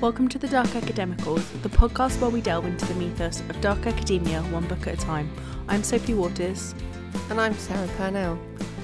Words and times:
Welcome 0.00 0.28
to 0.28 0.38
the 0.38 0.46
Dark 0.46 0.68
Academicals, 0.76 1.42
the 1.62 1.68
podcast 1.68 2.20
where 2.20 2.30
we 2.30 2.40
delve 2.40 2.66
into 2.66 2.86
the 2.86 2.94
mythos 2.94 3.40
of 3.40 3.60
dark 3.60 3.84
academia 3.84 4.42
one 4.42 4.64
book 4.68 4.86
at 4.86 4.94
a 4.94 4.96
time. 4.96 5.28
I'm 5.66 5.82
Sophie 5.82 6.14
Waters. 6.14 6.72
And 7.30 7.40
I'm 7.40 7.52
Sarah 7.54 7.88
Purnell. 7.96 8.38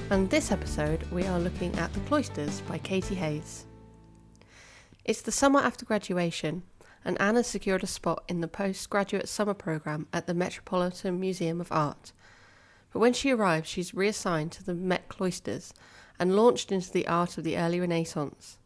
And 0.09 0.29
this 0.29 0.51
episode, 0.51 1.09
we 1.13 1.25
are 1.25 1.39
looking 1.39 1.73
at 1.79 1.93
The 1.93 2.01
Cloisters 2.01 2.59
by 2.67 2.79
Katy 2.79 3.15
Hays. 3.15 3.65
It's 5.05 5.21
the 5.21 5.31
summer 5.31 5.61
after 5.61 5.85
graduation, 5.85 6.63
and 7.05 7.15
Anna 7.21 7.45
secured 7.45 7.83
a 7.83 7.87
spot 7.87 8.25
in 8.27 8.41
the 8.41 8.49
postgraduate 8.49 9.29
summer 9.29 9.53
programme 9.53 10.07
at 10.11 10.27
the 10.27 10.33
Metropolitan 10.33 11.17
Museum 11.17 11.61
of 11.61 11.71
Art. 11.71 12.11
But 12.91 12.99
when 12.99 13.13
she 13.13 13.31
arrives, 13.31 13.69
she's 13.69 13.93
reassigned 13.93 14.51
to 14.51 14.65
the 14.65 14.73
Met 14.73 15.07
Cloisters 15.07 15.73
and 16.19 16.35
launched 16.35 16.73
into 16.73 16.91
the 16.91 17.07
art 17.07 17.37
of 17.37 17.45
the 17.45 17.57
early 17.57 17.79
Renaissance. 17.79 18.57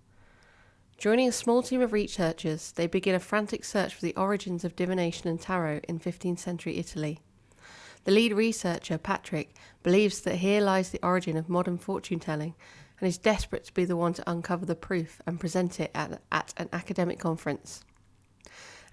Joining 1.00 1.30
a 1.30 1.32
small 1.32 1.64
team 1.64 1.82
of 1.82 1.94
researchers, 1.94 2.74
they 2.74 2.86
begin 2.86 3.16
a 3.16 3.22
frantic 3.22 3.64
search 3.64 3.96
for 3.96 4.02
the 4.02 4.14
origins 4.18 4.66
of 4.66 4.76
divination 4.76 5.30
and 5.30 5.40
tarot 5.40 5.80
in 5.88 5.98
15th 5.98 6.40
century 6.40 6.78
Italy. 6.78 7.22
The 8.04 8.12
lead 8.12 8.34
researcher, 8.34 8.98
Patrick, 8.98 9.56
believes 9.82 10.20
that 10.20 10.36
here 10.36 10.60
lies 10.60 10.90
the 10.90 11.00
origin 11.02 11.38
of 11.38 11.48
modern 11.48 11.78
fortune 11.78 12.20
telling 12.20 12.54
and 13.00 13.08
is 13.08 13.18
desperate 13.18 13.64
to 13.64 13.74
be 13.74 13.86
the 13.86 13.96
one 13.96 14.12
to 14.12 14.30
uncover 14.30 14.66
the 14.66 14.76
proof 14.76 15.22
and 15.26 15.40
present 15.40 15.80
it 15.80 15.92
at, 15.96 16.22
at 16.34 16.54
an 16.58 16.68
academic 16.74 17.18
conference. 17.18 17.86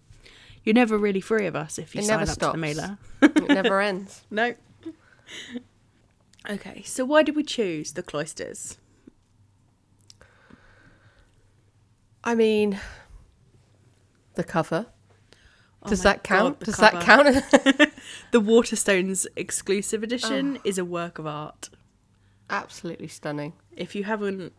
you're 0.64 0.76
never 0.76 0.98
really 0.98 1.22
free 1.22 1.48
of 1.48 1.56
us 1.56 1.80
if 1.80 1.96
you 1.96 2.02
It 2.02 2.06
sign 2.06 2.20
never 2.20 2.32
up 2.32 2.38
to 2.40 2.52
the 2.52 2.58
mailer. 2.58 2.98
It 3.22 3.48
never 3.50 3.82
ends. 3.92 4.24
No. 4.30 4.54
okay, 6.50 6.84
so 6.84 7.06
why 7.06 7.24
did 7.24 7.36
we 7.36 7.44
choose 7.44 7.94
the 7.94 8.04
cloisters? 8.04 8.78
I 12.24 12.36
mean, 12.36 12.80
the 14.36 14.44
cover. 14.44 14.88
Oh 15.84 15.90
Does 15.90 16.04
that 16.04 16.24
count? 16.24 16.60
God, 16.60 16.66
Does 16.66 16.78
that 16.78 17.02
count? 17.02 17.28
The 18.32 18.42
Waterstones 18.42 19.26
exclusive 19.36 20.02
Oh. 20.02 20.06
edition 20.06 20.60
is 20.64 20.78
a 20.78 20.86
work 20.86 21.20
of 21.20 21.28
art. 21.28 21.70
Absolutely 22.50 23.08
stunning. 23.08 23.54
If 23.76 23.96
you 23.96 24.04
haven't 24.06 24.54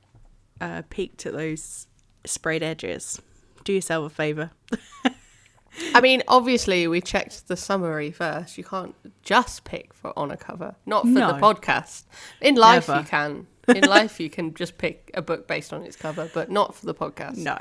uh, 0.60 0.82
peeked 0.90 1.26
at 1.26 1.32
those 1.32 1.86
sprayed 2.24 2.62
edges, 2.62 3.20
do 3.64 3.72
yourself 3.72 4.12
a 4.12 4.14
favour. 4.14 4.50
I 5.94 6.00
mean, 6.00 6.22
obviously, 6.28 6.86
we 6.88 7.00
checked 7.00 7.46
the 7.48 7.56
summary 7.56 8.10
first. 8.10 8.58
You 8.58 8.64
can't 8.64 8.94
just 9.22 9.64
pick 9.64 9.92
for 9.94 10.16
on 10.18 10.30
a 10.30 10.36
cover, 10.36 10.74
not 10.86 11.02
for 11.02 11.08
No. 11.08 11.32
the 11.32 11.38
podcast. 11.38 12.04
In 12.40 12.54
life, 12.56 12.88
Never. 12.88 13.00
you 13.00 13.06
can. 13.06 13.46
In 13.68 13.84
life, 13.84 14.18
you 14.18 14.30
can 14.30 14.54
just 14.54 14.78
pick 14.78 15.10
a 15.14 15.20
book 15.22 15.46
based 15.46 15.72
on 15.72 15.82
its 15.82 15.94
cover, 15.96 16.30
but 16.32 16.50
not 16.50 16.74
for 16.74 16.86
the 16.86 16.94
podcast. 16.94 17.36
No. 17.36 17.56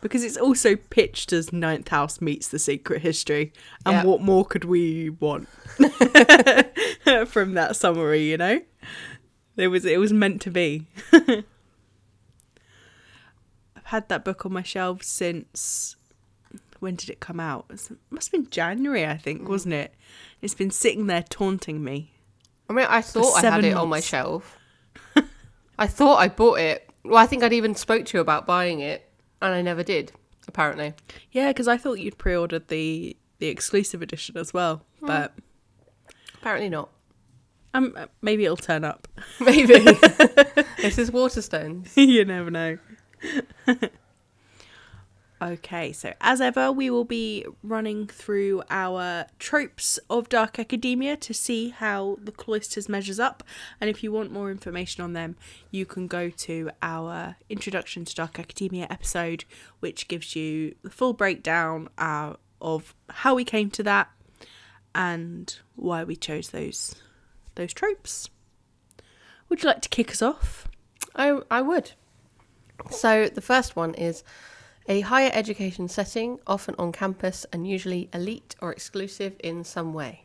Because 0.00 0.24
it's 0.24 0.36
also 0.36 0.76
pitched 0.76 1.32
as 1.32 1.52
Ninth 1.52 1.88
House 1.88 2.20
meets 2.20 2.48
the 2.48 2.58
Secret 2.58 3.02
History. 3.02 3.52
And 3.84 3.96
Yeah. 3.96 4.04
what 4.04 4.20
more 4.22 4.44
could 4.44 4.64
we 4.64 5.10
want 5.10 5.48
from 7.26 7.54
that 7.54 7.76
summary, 7.76 8.30
you 8.30 8.36
know? 8.38 8.60
It 9.56 9.68
was 9.68 9.84
it 9.84 9.98
was 9.98 10.12
meant 10.12 10.40
to 10.42 10.50
be. 10.50 10.86
I've 11.12 11.44
had 13.84 14.08
that 14.08 14.24
book 14.24 14.46
on 14.46 14.52
my 14.52 14.62
shelves 14.62 15.06
since 15.06 15.96
when 16.78 16.94
did 16.96 17.10
it 17.10 17.20
come 17.20 17.38
out? 17.38 17.66
It 17.68 17.90
must 18.10 18.32
have 18.32 18.32
been 18.32 18.50
January, 18.50 19.06
I 19.06 19.18
think, 19.18 19.42
mm. 19.42 19.48
wasn't 19.48 19.74
it? 19.74 19.94
It's 20.40 20.54
been 20.54 20.70
sitting 20.70 21.06
there 21.06 21.22
taunting 21.28 21.84
me. 21.84 22.12
I 22.68 22.72
mean, 22.72 22.86
I 22.88 23.02
thought 23.02 23.34
I 23.34 23.40
had 23.42 23.52
seven 23.52 23.64
it 23.66 23.74
on 23.74 23.88
my 23.88 24.00
shelf. 24.00 24.56
I 25.78 25.86
thought 25.86 26.16
I 26.16 26.28
bought 26.28 26.58
it. 26.60 26.88
Well, 27.04 27.16
I 27.16 27.26
think 27.26 27.42
I'd 27.42 27.52
even 27.52 27.74
spoke 27.74 28.04
to 28.06 28.18
you 28.18 28.20
about 28.20 28.46
buying 28.46 28.80
it, 28.80 29.09
and 29.42 29.54
I 29.54 29.62
never 29.62 29.82
did. 29.82 30.12
Apparently, 30.48 30.94
Yeah, 31.30 31.48
because 31.48 31.68
I 31.68 31.76
thought 31.76 32.00
you'd 32.00 32.18
pre-ordered 32.18 32.68
the 32.68 33.16
the 33.38 33.46
exclusive 33.48 34.02
edition 34.02 34.36
as 34.36 34.52
well, 34.52 34.84
but 35.00 35.32
apparently 36.34 36.68
not. 36.68 36.90
um, 37.74 37.96
maybe 38.20 38.44
it'll 38.44 38.56
turn 38.56 38.84
up. 38.84 39.06
Maybe 39.38 39.74
this 40.82 40.98
is 40.98 41.10
Waterstones. 41.10 41.90
you 41.96 42.24
never 42.24 42.50
know. 42.50 42.78
okay, 45.42 45.92
so 45.92 46.12
as 46.20 46.40
ever, 46.40 46.70
we 46.70 46.90
will 46.90 47.04
be 47.04 47.44
running 47.62 48.06
through 48.06 48.62
our 48.70 49.26
tropes 49.38 49.98
of 50.08 50.28
dark 50.28 50.58
academia 50.58 51.16
to 51.16 51.34
see 51.34 51.70
how 51.70 52.18
the 52.22 52.32
cloisters 52.32 52.88
measures 52.88 53.18
up. 53.18 53.42
And 53.80 53.88
if 53.88 54.02
you 54.02 54.12
want 54.12 54.32
more 54.32 54.50
information 54.50 55.02
on 55.02 55.12
them, 55.12 55.36
you 55.70 55.86
can 55.86 56.06
go 56.06 56.30
to 56.30 56.70
our 56.82 57.36
introduction 57.48 58.04
to 58.04 58.14
dark 58.14 58.38
academia 58.38 58.86
episode, 58.90 59.44
which 59.80 60.08
gives 60.08 60.36
you 60.36 60.74
the 60.82 60.90
full 60.90 61.12
breakdown 61.12 61.88
uh, 61.98 62.34
of 62.60 62.94
how 63.08 63.34
we 63.34 63.44
came 63.44 63.70
to 63.70 63.82
that 63.82 64.10
and 64.94 65.58
why 65.76 66.04
we 66.04 66.16
chose 66.16 66.50
those 66.50 66.96
those 67.54 67.72
tropes. 67.72 68.28
Would 69.48 69.62
you 69.62 69.68
like 69.68 69.82
to 69.82 69.88
kick 69.88 70.10
us 70.10 70.22
off? 70.22 70.68
I 71.14 71.40
I 71.50 71.62
would. 71.62 71.92
So 72.90 73.28
the 73.28 73.42
first 73.42 73.76
one 73.76 73.94
is 73.94 74.22
a 74.88 75.00
higher 75.02 75.30
education 75.32 75.88
setting, 75.88 76.38
often 76.46 76.74
on 76.78 76.90
campus 76.92 77.46
and 77.52 77.66
usually 77.66 78.08
elite 78.12 78.56
or 78.60 78.72
exclusive 78.72 79.36
in 79.42 79.62
some 79.64 79.92
way. 79.92 80.24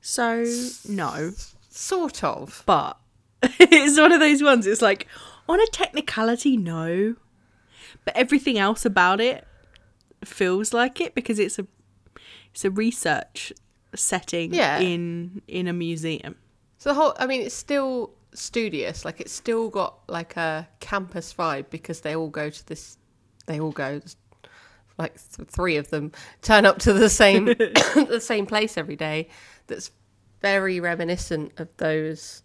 So 0.00 0.44
no, 0.88 1.32
Sort 1.70 2.22
of. 2.22 2.62
but 2.66 2.98
it's 3.42 3.98
one 3.98 4.12
of 4.12 4.20
those 4.20 4.42
ones. 4.42 4.66
It's 4.66 4.82
like 4.82 5.06
on 5.48 5.60
a 5.60 5.66
technicality, 5.66 6.56
no, 6.56 7.16
but 8.04 8.16
everything 8.16 8.58
else 8.58 8.84
about 8.84 9.20
it 9.20 9.46
feels 10.24 10.72
like 10.72 11.00
it 11.00 11.14
because 11.14 11.38
it's 11.38 11.58
a 11.58 11.66
it's 12.52 12.64
a 12.64 12.70
research 12.70 13.52
setting 13.94 14.52
Yeah. 14.54 14.78
in 14.78 15.42
in 15.48 15.66
a 15.68 15.72
museum. 15.72 16.36
So 16.78 16.90
the 16.90 16.94
whole 16.94 17.14
I 17.18 17.26
mean 17.26 17.40
it's 17.42 17.54
still 17.54 18.10
studious, 18.34 19.04
like 19.04 19.20
it's 19.20 19.32
still 19.32 19.70
got 19.70 20.00
like 20.08 20.36
a 20.36 20.68
campus 20.80 21.32
vibe 21.32 21.70
because 21.70 22.02
they 22.02 22.14
all 22.14 22.28
go 22.28 22.50
to 22.50 22.66
this 22.66 22.98
they 23.46 23.60
all 23.60 23.72
go 23.72 24.00
like 24.96 25.18
three 25.18 25.76
of 25.76 25.90
them 25.90 26.12
turn 26.42 26.64
up 26.64 26.78
to 26.78 26.92
the 26.92 27.08
same 27.08 27.44
the 27.54 28.20
same 28.22 28.46
place 28.46 28.76
every 28.78 28.96
day 28.96 29.28
that's 29.66 29.90
very 30.40 30.78
reminiscent 30.78 31.52
of 31.58 31.68
those 31.78 32.42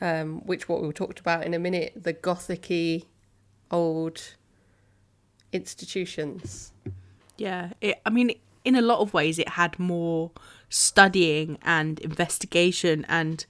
um 0.00 0.40
which 0.46 0.68
what 0.68 0.82
we 0.82 0.90
talked 0.92 1.20
about 1.20 1.44
in 1.44 1.52
a 1.54 1.58
minute 1.58 1.92
the 1.96 2.14
gothicy 2.14 3.04
old 3.72 4.34
institutions. 5.52 6.72
Yeah, 7.36 7.70
it, 7.80 8.00
I 8.04 8.10
mean, 8.10 8.32
in 8.64 8.76
a 8.76 8.82
lot 8.82 9.00
of 9.00 9.14
ways, 9.14 9.38
it 9.38 9.50
had 9.50 9.78
more 9.78 10.30
studying 10.68 11.58
and 11.62 11.98
investigation 12.00 13.04
and 13.08 13.44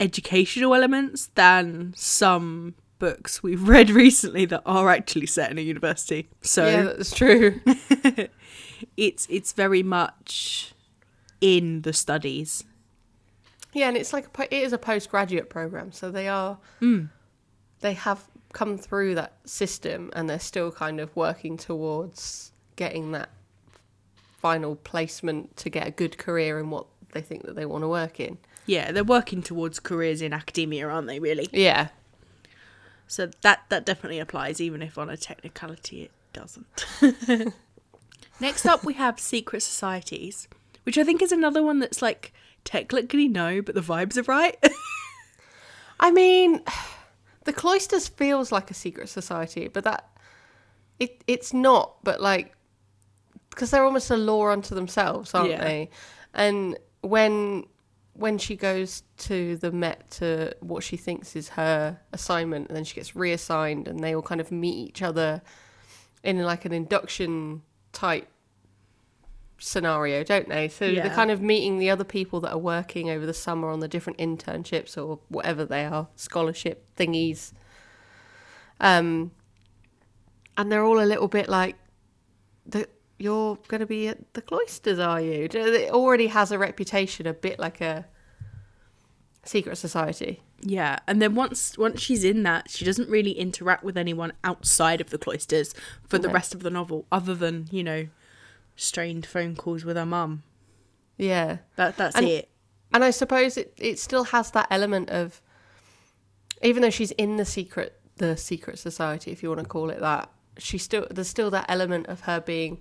educational 0.00 0.74
elements 0.74 1.30
than 1.34 1.94
some 1.96 2.74
books 3.02 3.42
we've 3.42 3.66
read 3.68 3.90
recently 4.04 4.44
that 4.44 4.62
are 4.64 4.88
actually 4.88 5.26
set 5.26 5.50
in 5.50 5.58
a 5.58 5.60
university. 5.60 6.28
So 6.40 6.64
yeah, 6.66 6.82
that's 6.82 7.12
true. 7.12 7.60
it's 8.96 9.26
it's 9.28 9.52
very 9.52 9.82
much 9.82 10.72
in 11.40 11.82
the 11.82 11.92
studies. 11.92 12.62
Yeah, 13.72 13.88
and 13.88 13.96
it's 13.96 14.12
like 14.12 14.26
a, 14.38 14.54
it 14.54 14.62
is 14.62 14.72
a 14.72 14.78
postgraduate 14.78 15.50
program, 15.50 15.90
so 15.90 16.10
they 16.12 16.28
are 16.28 16.58
Mm. 16.80 17.08
they 17.80 17.94
have 17.94 18.22
come 18.52 18.78
through 18.78 19.16
that 19.16 19.32
system, 19.46 20.10
and 20.14 20.30
they're 20.30 20.38
still 20.38 20.70
kind 20.70 21.00
of 21.00 21.14
working 21.16 21.56
towards 21.56 22.52
getting 22.76 23.10
that 23.12 23.30
final 24.38 24.76
placement 24.76 25.56
to 25.56 25.70
get 25.70 25.88
a 25.88 25.90
good 25.90 26.18
career 26.18 26.60
in 26.60 26.70
what 26.70 26.86
they 27.12 27.20
think 27.20 27.44
that 27.46 27.56
they 27.56 27.66
want 27.66 27.82
to 27.82 27.88
work 27.88 28.20
in. 28.20 28.38
Yeah, 28.66 28.92
they're 28.92 29.02
working 29.02 29.42
towards 29.42 29.80
careers 29.80 30.22
in 30.22 30.32
academia, 30.32 30.86
aren't 30.88 31.08
they? 31.08 31.18
Really. 31.18 31.48
Yeah, 31.52 31.88
So 33.12 33.28
that 33.42 33.64
that 33.68 33.84
definitely 33.84 34.20
applies, 34.20 34.58
even 34.58 34.80
if 34.80 34.96
on 34.96 35.10
a 35.10 35.18
technicality 35.18 36.04
it 36.04 36.10
doesn't. 36.32 36.86
Next 38.40 38.64
up, 38.64 38.84
we 38.84 38.94
have 38.94 39.20
secret 39.20 39.62
societies, 39.62 40.48
which 40.84 40.96
I 40.96 41.04
think 41.04 41.20
is 41.20 41.30
another 41.30 41.62
one 41.62 41.78
that's 41.78 42.00
like 42.00 42.32
technically 42.64 43.28
no, 43.28 43.60
but 43.60 43.74
the 43.74 43.82
vibes 43.82 44.16
are 44.16 44.22
right. 44.22 44.56
I 46.00 46.10
mean, 46.10 46.62
the 47.44 47.52
cloisters 47.52 48.08
feels 48.08 48.50
like 48.50 48.70
a 48.70 48.74
secret 48.74 49.10
society, 49.10 49.68
but 49.68 49.84
that 49.84 50.08
it 50.98 51.22
it's 51.26 51.52
not. 51.52 52.02
But 52.02 52.22
like, 52.22 52.56
because 53.50 53.70
they're 53.72 53.84
almost 53.84 54.10
a 54.10 54.16
law 54.16 54.48
unto 54.48 54.74
themselves, 54.74 55.34
aren't 55.34 55.50
Yeah. 55.50 55.62
they? 55.62 55.90
And 56.32 56.78
when 57.02 57.66
when 58.14 58.38
she 58.38 58.56
goes 58.56 59.02
to 59.18 59.56
the 59.56 59.72
Met 59.72 60.10
to 60.12 60.54
what 60.60 60.82
she 60.82 60.96
thinks 60.96 61.34
is 61.34 61.50
her 61.50 61.98
assignment, 62.12 62.68
and 62.68 62.76
then 62.76 62.84
she 62.84 62.94
gets 62.94 63.16
reassigned, 63.16 63.88
and 63.88 64.00
they 64.00 64.14
all 64.14 64.22
kind 64.22 64.40
of 64.40 64.52
meet 64.52 64.76
each 64.88 65.02
other 65.02 65.42
in 66.22 66.42
like 66.42 66.64
an 66.64 66.72
induction 66.72 67.62
type 67.92 68.28
scenario, 69.58 70.24
don't 70.24 70.48
they? 70.48 70.68
So 70.68 70.84
Yeah. 70.86 71.02
they're 71.02 71.14
kind 71.14 71.30
of 71.30 71.40
meeting 71.40 71.78
the 71.78 71.88
other 71.88 72.04
people 72.04 72.40
that 72.40 72.52
are 72.52 72.58
working 72.58 73.08
over 73.10 73.24
the 73.24 73.34
summer 73.34 73.70
on 73.70 73.80
the 73.80 73.88
different 73.88 74.18
internships 74.18 74.96
or 74.96 75.20
whatever 75.28 75.64
they 75.64 75.84
are, 75.84 76.08
scholarship 76.16 76.84
thingies. 76.96 77.52
Um, 78.80 79.30
and 80.56 80.70
they're 80.70 80.84
all 80.84 81.00
a 81.00 81.06
little 81.06 81.28
bit 81.28 81.48
like, 81.48 81.76
the, 82.66 82.88
"You're 83.22 83.56
going 83.68 83.80
to 83.80 83.86
be 83.86 84.08
at 84.08 84.34
the 84.34 84.42
cloisters, 84.42 84.98
are 84.98 85.20
you?" 85.20 85.48
It 85.52 85.90
already 85.90 86.26
has 86.28 86.50
a 86.52 86.58
reputation, 86.58 87.26
a 87.26 87.32
bit 87.34 87.58
like 87.58 87.80
a 87.80 88.06
secret 89.44 89.76
society. 89.76 90.42
yeah, 90.64 90.98
and 91.08 91.20
then 91.20 91.34
once 91.34 91.76
once 91.76 92.00
she's 92.00 92.24
in 92.24 92.42
that, 92.44 92.70
she 92.70 92.84
doesn't 92.84 93.08
really 93.08 93.32
interact 93.32 93.82
with 93.84 93.96
anyone 93.96 94.32
outside 94.44 95.00
of 95.00 95.10
the 95.10 95.18
cloisters 95.18 95.74
for 96.08 96.18
the 96.18 96.28
rest 96.28 96.54
of 96.54 96.62
the 96.62 96.70
novel, 96.70 97.06
other 97.10 97.34
than 97.34 97.66
you 97.70 97.82
know, 97.82 98.06
strained 98.76 99.26
phone 99.26 99.56
calls 99.56 99.84
with 99.84 99.96
her 99.96 100.06
mum. 100.06 100.42
Yeah. 101.18 101.58
That 101.76 101.96
that's 101.96 102.16
And- 102.16 102.26
it. 102.28 102.48
And 102.94 103.02
I 103.02 103.10
suppose 103.10 103.56
it, 103.56 103.72
it 103.78 103.98
still 103.98 104.24
has 104.24 104.50
that 104.50 104.66
element 104.70 105.08
of, 105.08 105.40
even 106.60 106.82
though 106.82 106.90
she's 106.90 107.10
in 107.12 107.36
the 107.38 107.44
secret 107.46 107.98
the 108.18 108.36
secret 108.36 108.78
society, 108.78 109.32
if 109.32 109.42
you 109.42 109.48
want 109.48 109.60
to 109.62 109.66
call 109.66 109.88
it 109.90 109.98
that, 110.00 110.30
she 110.58 110.76
still 110.78 111.06
there's 111.10 111.28
still 111.28 111.50
that 111.50 111.64
element 111.68 112.06
of 112.08 112.20
her 112.20 112.38
being 112.40 112.78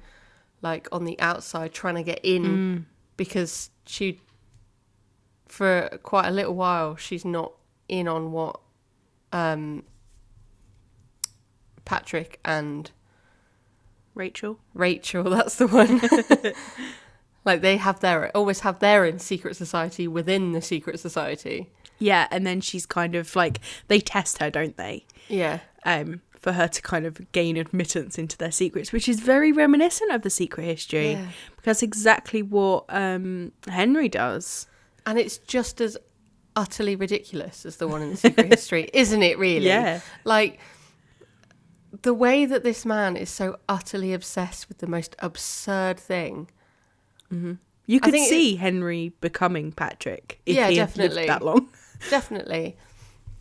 like 0.62 0.88
on 0.92 1.06
the 1.06 1.20
outside 1.20 1.74
trying 1.74 1.96
to 1.96 2.04
get 2.04 2.20
in 2.24 2.86
because 3.18 3.70
she 3.86 4.20
for 5.48 5.90
quite 6.04 6.28
a 6.28 6.32
little 6.32 6.56
while 6.56 6.96
she's 6.96 7.26
not 7.26 7.52
in 7.88 8.08
on 8.08 8.32
what 8.32 8.60
um 9.34 9.84
Patrick 11.86 12.40
and 12.46 12.92
Rachel. 14.14 14.60
Rachel, 14.74 15.24
that's 15.30 15.56
the 15.56 15.68
one. 15.68 16.02
like 17.46 17.62
they 17.62 17.78
have 17.78 18.00
their 18.00 18.36
always 18.36 18.62
have 18.62 18.80
their 18.80 19.06
own 19.06 19.20
secret 19.20 19.56
society 19.56 20.08
within 20.08 20.52
the 20.52 20.62
secret 20.62 21.00
society. 21.00 21.70
Yeah, 22.00 22.28
and 22.32 22.48
then 22.48 22.62
she's 22.62 22.86
kind 22.86 23.16
of 23.16 23.36
like 23.36 23.60
they 23.88 24.00
test 24.00 24.40
her, 24.40 24.50
don't 24.50 24.78
they? 24.78 25.06
Yeah. 25.28 25.60
Um, 25.86 26.22
for 26.42 26.54
her 26.54 26.68
to 26.68 26.82
kind 26.82 27.06
of 27.06 27.32
gain 27.32 27.56
admittance 27.56 28.18
into 28.18 28.36
their 28.38 28.52
secrets, 28.52 28.92
which 28.92 29.08
is 29.08 29.20
very 29.20 29.52
reminiscent 29.52 30.12
of 30.12 30.24
the 30.24 30.30
secret 30.30 30.64
history. 30.66 31.12
Yeah. 31.12 31.26
Because 31.52 31.64
that's 31.66 31.84
exactly 31.84 32.42
what 32.42 32.86
um 32.90 33.52
Henry 33.68 34.10
does. 34.10 34.68
And 35.06 35.18
it's 35.20 35.38
just 35.38 35.80
as 35.82 35.98
utterly 36.56 36.96
ridiculous 36.96 37.66
as 37.66 37.78
the 37.78 37.88
one 37.88 38.02
in 38.02 38.10
the 38.12 38.18
secret 38.18 38.48
history, 38.50 38.90
isn't 38.94 39.24
it 39.24 39.38
really? 39.38 39.68
Yeah. 39.68 40.02
Like 40.26 40.60
the 42.02 42.14
way 42.14 42.46
that 42.46 42.64
this 42.64 42.86
man 42.86 43.16
is 43.18 43.30
so 43.30 43.58
utterly 43.70 44.14
obsessed 44.14 44.68
with 44.68 44.80
the 44.80 44.88
most 44.88 45.16
absurd 45.20 46.00
thing. 46.00 46.50
You 47.86 48.00
could 48.02 48.14
see 48.16 48.56
Henry 48.56 49.14
becoming 49.22 49.72
Patrick 49.72 50.42
if 50.46 50.56
Yeah, 50.56 50.70
he 50.70 50.76
definitely. 50.76 51.16
lived 51.18 51.30
that 51.30 51.42
long. 51.44 51.70
Definitely. 52.10 52.76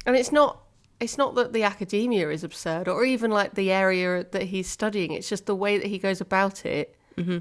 And 0.06 0.14
it's 0.16 0.30
not 0.32 0.60
it's 1.00 1.16
not 1.18 1.34
that 1.36 1.52
the 1.52 1.62
academia 1.62 2.28
is 2.30 2.44
absurd 2.44 2.86
or 2.88 3.04
even 3.04 3.30
like 3.30 3.54
the 3.54 3.72
area 3.72 4.24
that 4.32 4.42
he's 4.44 4.68
studying. 4.68 5.12
It's 5.12 5.28
just 5.28 5.46
the 5.46 5.54
way 5.54 5.78
that 5.78 5.86
he 5.86 5.98
goes 5.98 6.20
about 6.20 6.66
it, 6.66 6.94
mm-hmm. 7.16 7.38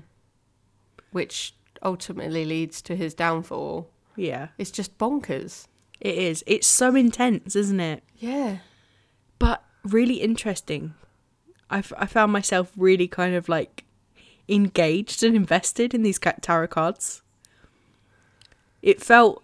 which 1.12 1.54
ultimately 1.84 2.46
leads 2.46 2.82
to 2.84 2.96
his 2.96 3.14
downfall. 3.14 3.90
Yeah, 4.16 4.50
It's 4.58 4.72
just 4.72 4.98
bonkers. 4.98 5.68
it 6.02 6.18
is. 6.18 6.44
It's 6.48 6.68
so 6.68 6.96
intense, 6.96 7.56
isn't 7.56 7.80
it? 7.80 8.04
Yeah. 8.18 8.58
But 9.38 9.64
really 9.84 10.16
interesting. 10.16 10.94
I, 11.70 11.80
f- 11.80 11.94
I 11.98 12.06
found 12.06 12.32
myself 12.34 12.72
really 12.76 13.08
kind 13.08 13.36
of 13.36 13.48
like 13.48 13.86
engaged 14.50 15.24
and 15.24 15.36
invested 15.36 15.94
in 15.94 16.02
these 16.04 16.20
tarot 16.20 16.68
cards. 16.68 17.22
It 18.82 19.02
felt 19.02 19.44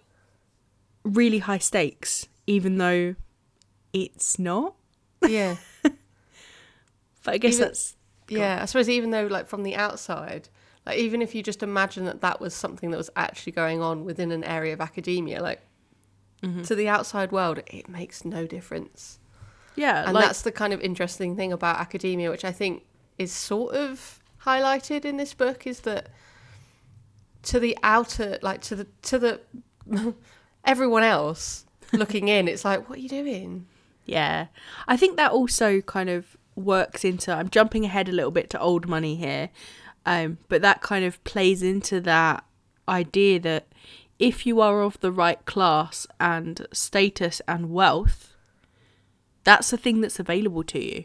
really 1.04 1.38
high 1.38 1.58
stakes, 1.58 2.26
even 2.46 2.78
though 2.78 3.14
it's 4.04 4.38
not. 4.38 4.74
Yeah. 5.26 5.56
But 7.24 7.34
I 7.34 7.38
guess 7.38 7.54
Even- 7.54 7.66
that's 7.66 7.96
Yeah, 8.28 8.60
I 8.62 8.64
suppose 8.66 8.88
even 8.88 9.10
though, 9.10 9.26
like, 9.26 9.48
from 9.48 9.64
the 9.64 9.74
outside, 9.74 10.48
like, 10.86 10.98
even 10.98 11.20
if 11.22 11.34
you 11.34 11.42
just 11.42 11.62
imagine 11.62 12.04
that 12.04 12.20
that 12.20 12.40
was 12.40 12.54
something 12.54 12.90
that 12.92 12.96
was 12.96 13.10
actually 13.16 13.52
going 13.52 13.82
on 13.82 14.04
within 14.04 14.30
an 14.30 14.44
area 14.44 14.72
of 14.72 14.80
academia, 14.80 15.42
like, 15.42 15.60
mm-hmm. 16.42 16.62
to 16.62 16.74
the 16.76 16.88
outside 16.88 17.32
world, 17.32 17.60
it 17.66 17.88
makes 17.88 18.24
no 18.24 18.46
difference. 18.46 19.18
yeah, 19.74 20.04
And 20.04 20.14
like 20.14 20.24
that's 20.24 20.42
the 20.42 20.52
kind 20.52 20.72
of 20.72 20.80
interesting 20.80 21.34
thing 21.36 21.52
about 21.52 21.80
academia, 21.80 22.30
which 22.30 22.44
I 22.44 22.52
think 22.52 22.84
is 23.18 23.32
sort 23.32 23.74
of 23.74 24.20
highlighted 24.44 25.04
in 25.04 25.16
this 25.16 25.34
book, 25.34 25.66
is 25.66 25.80
that 25.80 26.10
to 27.42 27.58
the 27.58 27.76
outer, 27.82 28.38
like, 28.42 28.60
to 28.62 28.76
the, 28.76 28.86
to 29.02 29.18
the, 29.18 29.40
everyone 30.64 31.02
else 31.02 31.64
looking 31.92 32.28
in, 32.28 32.46
it's 32.46 32.64
like, 32.64 32.88
what 32.88 32.98
are 32.98 33.02
you 33.02 33.08
doing? 33.08 33.66
Yeah. 34.06 34.46
I 34.88 34.96
think 34.96 35.16
that 35.16 35.32
also 35.32 35.80
kind 35.82 36.08
of 36.08 36.36
works 36.54 37.04
into 37.04 37.32
I'm 37.32 37.50
jumping 37.50 37.84
ahead 37.84 38.08
a 38.08 38.12
little 38.12 38.30
bit 38.30 38.48
to 38.50 38.60
old 38.60 38.88
money 38.88 39.16
here. 39.16 39.50
Um, 40.06 40.38
but 40.48 40.62
that 40.62 40.80
kind 40.80 41.04
of 41.04 41.22
plays 41.24 41.62
into 41.62 42.00
that 42.02 42.44
idea 42.88 43.40
that 43.40 43.66
if 44.18 44.46
you 44.46 44.60
are 44.60 44.80
of 44.82 44.98
the 45.00 45.12
right 45.12 45.44
class 45.44 46.06
and 46.18 46.66
status 46.72 47.42
and 47.46 47.72
wealth, 47.72 48.34
that's 49.44 49.70
the 49.70 49.76
thing 49.76 50.00
that's 50.00 50.18
available 50.18 50.62
to 50.64 50.82
you. 50.82 51.04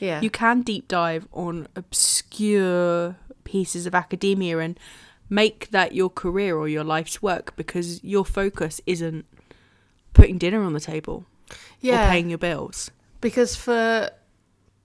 Yeah. 0.00 0.20
You 0.20 0.30
can 0.30 0.62
deep 0.62 0.88
dive 0.88 1.28
on 1.32 1.68
obscure 1.76 3.16
pieces 3.44 3.86
of 3.86 3.94
academia 3.94 4.58
and 4.58 4.78
make 5.30 5.70
that 5.70 5.94
your 5.94 6.10
career 6.10 6.56
or 6.56 6.68
your 6.68 6.84
life's 6.84 7.22
work 7.22 7.54
because 7.56 8.02
your 8.02 8.24
focus 8.24 8.80
isn't 8.86 9.26
putting 10.12 10.38
dinner 10.38 10.62
on 10.62 10.72
the 10.72 10.80
table 10.80 11.26
yeah. 11.80 12.06
or 12.06 12.10
paying 12.10 12.28
your 12.28 12.38
bills. 12.38 12.90
Because 13.20 13.56
for 13.56 14.10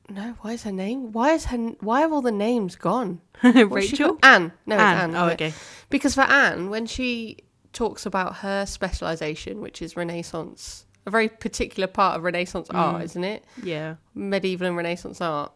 no, 0.09 0.35
why 0.41 0.53
is 0.53 0.63
her 0.63 0.71
name? 0.71 1.11
Why 1.11 1.33
is 1.33 1.45
her? 1.45 1.57
Why 1.79 2.01
have 2.01 2.11
all 2.11 2.21
the 2.21 2.31
names 2.31 2.75
gone? 2.75 3.21
Rachel? 3.43 4.17
Anne. 4.23 4.51
No, 4.65 4.75
it's 4.75 4.81
Anne. 4.81 4.97
Anne. 4.97 5.15
Oh, 5.15 5.29
okay. 5.29 5.53
Because 5.89 6.15
for 6.15 6.21
Anne, 6.21 6.69
when 6.69 6.85
she 6.85 7.37
talks 7.73 8.05
about 8.05 8.37
her 8.37 8.65
specialization, 8.65 9.61
which 9.61 9.81
is 9.81 9.95
Renaissance, 9.95 10.85
a 11.05 11.11
very 11.11 11.29
particular 11.29 11.87
part 11.87 12.17
of 12.17 12.23
Renaissance 12.23 12.69
art, 12.71 13.03
isn't 13.03 13.23
it? 13.23 13.43
Yeah. 13.61 13.95
Medieval 14.15 14.67
and 14.67 14.75
Renaissance 14.75 15.21
art. 15.21 15.51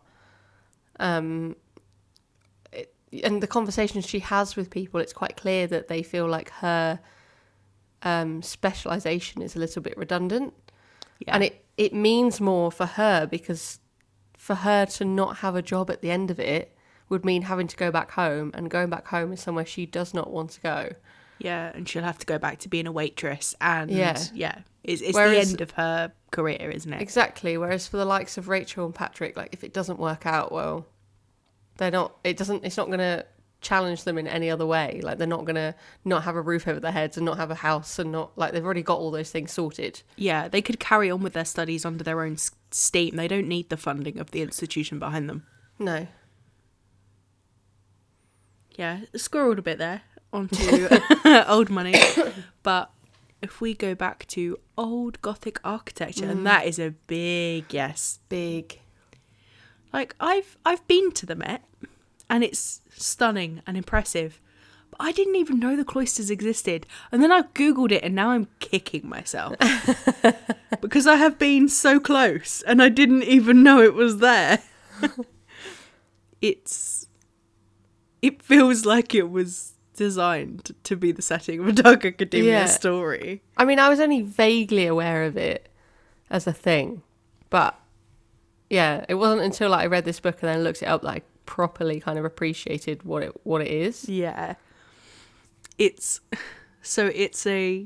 Um, 0.99 1.55
it, 2.71 2.93
and 3.23 3.41
the 3.41 3.47
conversations 3.47 4.05
she 4.05 4.19
has 4.19 4.55
with 4.55 4.69
people, 4.69 4.99
it's 4.99 5.13
quite 5.13 5.35
clear 5.35 5.65
that 5.67 5.87
they 5.87 6.03
feel 6.03 6.27
like 6.27 6.49
her 6.51 6.99
um, 8.03 8.41
specialization 8.41 9.41
is 9.41 9.55
a 9.55 9.59
little 9.59 9.81
bit 9.81 9.97
redundant 9.97 10.53
Yeah. 11.19 11.35
and 11.35 11.43
it 11.43 11.65
it 11.77 11.93
means 11.93 12.39
more 12.41 12.71
for 12.71 12.85
her 12.85 13.25
because 13.25 13.79
for 14.37 14.55
her 14.55 14.85
to 14.85 15.05
not 15.05 15.37
have 15.37 15.55
a 15.55 15.61
job 15.61 15.89
at 15.89 16.01
the 16.01 16.11
end 16.11 16.29
of 16.29 16.39
it 16.39 16.75
would 17.09 17.23
mean 17.25 17.43
having 17.43 17.67
to 17.67 17.75
go 17.77 17.91
back 17.91 18.11
home 18.11 18.51
and 18.53 18.69
going 18.69 18.89
back 18.89 19.07
home 19.07 19.31
is 19.33 19.41
somewhere 19.41 19.65
she 19.65 19.85
does 19.85 20.13
not 20.13 20.29
want 20.31 20.51
to 20.51 20.61
go 20.61 20.89
yeah, 21.39 21.71
and 21.75 21.89
she'll 21.89 22.03
have 22.03 22.19
to 22.19 22.25
go 22.25 22.37
back 22.37 22.59
to 22.59 22.69
being 22.69 22.87
a 22.87 22.91
waitress 22.91 23.53
and 23.59 23.91
Yeah. 23.91 24.17
yeah. 24.33 24.59
It's, 24.83 25.01
it's 25.01 25.13
Whereas- 25.15 25.47
the 25.47 25.51
end 25.53 25.61
of 25.61 25.71
her 25.71 26.11
career, 26.31 26.69
isn't 26.73 26.93
it? 26.93 27.01
Exactly. 27.01 27.57
Whereas 27.57 27.85
for 27.87 27.97
the 27.97 28.05
likes 28.05 28.37
of 28.37 28.47
Rachel 28.47 28.85
and 28.85 28.95
Patrick, 28.95 29.35
like 29.35 29.49
if 29.51 29.63
it 29.63 29.73
doesn't 29.73 29.99
work 29.99 30.25
out 30.25 30.51
well, 30.53 30.85
they're 31.77 31.91
not. 31.91 32.15
It 32.23 32.37
doesn't. 32.37 32.63
It's 32.63 32.77
not 32.77 32.87
going 32.87 32.99
to 32.99 33.25
challenge 33.63 34.03
them 34.03 34.17
in 34.17 34.27
any 34.27 34.49
other 34.49 34.65
way. 34.65 34.99
Like 35.01 35.17
they're 35.17 35.27
not 35.27 35.45
to 35.47 35.73
not 36.05 36.23
have 36.23 36.35
a 36.35 36.41
roof 36.41 36.67
over 36.67 36.79
their 36.79 36.91
heads 36.91 37.17
and 37.17 37.25
not 37.25 37.37
have 37.37 37.49
a 37.49 37.55
house 37.55 37.97
and 37.97 38.11
not 38.11 38.37
like 38.37 38.51
they've 38.51 38.63
already 38.63 38.83
got 38.83 38.99
all 38.99 39.11
those 39.11 39.31
things 39.31 39.51
sorted. 39.51 40.01
Yeah, 40.15 40.47
they 40.47 40.61
could 40.61 40.79
carry 40.79 41.09
on 41.09 41.21
with 41.23 41.33
their 41.33 41.45
studies 41.45 41.85
under 41.85 42.03
their 42.03 42.21
own 42.21 42.37
steam. 42.71 43.15
They 43.15 43.27
don't 43.27 43.47
need 43.47 43.69
the 43.69 43.77
funding 43.77 44.19
of 44.19 44.31
the 44.31 44.41
institution 44.41 44.99
behind 44.99 45.29
them. 45.29 45.45
No. 45.79 46.07
Yeah, 48.75 49.01
squirreled 49.13 49.59
a 49.59 49.61
bit 49.61 49.77
there 49.77 50.01
onto 50.31 50.87
old 51.47 51.69
money. 51.69 51.95
But 52.63 52.91
if 53.41 53.61
we 53.61 53.73
go 53.73 53.93
back 53.93 54.25
to 54.29 54.57
old 54.77 55.21
Gothic 55.21 55.59
architecture, 55.63 56.25
and 56.25 56.41
mm. 56.41 56.43
that 56.45 56.65
is 56.65 56.79
a 56.79 56.91
big 56.91 57.65
yes. 57.73 58.19
Big. 58.29 58.79
Like 59.91 60.15
I've 60.19 60.57
I've 60.65 60.85
been 60.87 61.11
to 61.11 61.25
the 61.25 61.35
Met, 61.35 61.63
and 62.29 62.43
it's 62.43 62.81
stunning 62.95 63.61
and 63.67 63.75
impressive. 63.77 64.39
But 64.91 64.97
I 64.99 65.11
didn't 65.11 65.35
even 65.37 65.59
know 65.59 65.75
the 65.75 65.83
cloisters 65.85 66.29
existed, 66.29 66.85
and 67.11 67.21
then 67.23 67.31
I 67.31 67.41
googled 67.43 67.91
it, 67.91 68.03
and 68.03 68.13
now 68.15 68.29
I'm 68.31 68.47
kicking 68.59 69.07
myself 69.09 69.55
because 70.81 71.07
I 71.07 71.15
have 71.15 71.39
been 71.39 71.67
so 71.67 71.99
close, 71.99 72.61
and 72.63 72.81
I 72.81 72.89
didn't 72.89 73.23
even 73.23 73.63
know 73.63 73.81
it 73.81 73.93
was 73.95 74.19
there. 74.19 74.59
it's 76.41 77.07
it 78.21 78.41
feels 78.41 78.85
like 78.85 79.13
it 79.13 79.29
was 79.29 79.73
designed 79.95 80.71
to 80.83 80.95
be 80.95 81.11
the 81.11 81.21
setting 81.21 81.59
of 81.59 81.67
a 81.67 81.71
dark 81.71 82.05
academia 82.05 82.51
Yeah. 82.51 82.65
story. 82.65 83.41
I 83.57 83.65
mean, 83.65 83.79
I 83.79 83.89
was 83.89 83.99
only 83.99 84.21
vaguely 84.21 84.85
aware 84.87 85.23
of 85.25 85.37
it 85.37 85.69
as 86.29 86.47
a 86.47 86.53
thing, 86.53 87.03
but 87.49 87.77
yeah, 88.69 89.05
it 89.09 89.15
wasn't 89.15 89.41
until 89.41 89.69
like 89.71 89.83
I 89.83 89.87
read 89.87 90.05
this 90.05 90.19
book 90.19 90.37
and 90.41 90.49
then 90.49 90.63
looked 90.63 90.81
it 90.81 90.87
up 90.87 91.03
I 91.03 91.21
properly 91.45 91.99
kind 91.99 92.17
of 92.19 92.25
appreciated 92.25 93.03
what 93.03 93.23
it 93.23 93.33
what 93.43 93.61
it 93.61 93.67
is. 93.69 94.07
Yeah. 94.09 94.55
It's 95.77 96.21
so 96.81 97.07
it's 97.13 97.45
a 97.47 97.85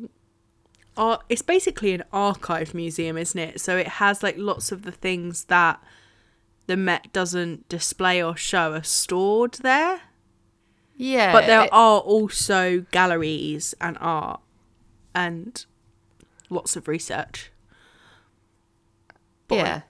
ar- 0.95 1.21
it's 1.29 1.41
basically 1.41 1.93
an 1.93 2.03
archive 2.13 2.73
museum, 2.73 3.17
isn't 3.17 3.39
it? 3.39 3.61
So 3.61 3.77
it 3.77 3.87
has 3.87 4.23
like 4.23 4.35
lots 4.37 4.71
of 4.71 4.83
the 4.83 4.91
things 4.91 5.45
that 5.45 5.81
the 6.67 6.75
Met 6.77 7.11
doesn't 7.13 7.69
display 7.69 8.21
or 8.21 8.35
show 8.35 8.73
are 8.73 8.83
stored 8.83 9.53
there. 9.61 10.01
Yeah, 10.99 11.31
But 11.31 11.45
there 11.45 11.61
it- 11.65 11.69
are 11.71 11.99
also 11.99 12.81
galleries 12.91 13.73
and 13.79 13.97
art 14.01 14.41
and 15.15 15.63
lots 16.49 16.75
of 16.75 16.87
research. 16.87 17.51
But 19.47 19.59
on- 19.59 19.65
yeah, 19.65 19.81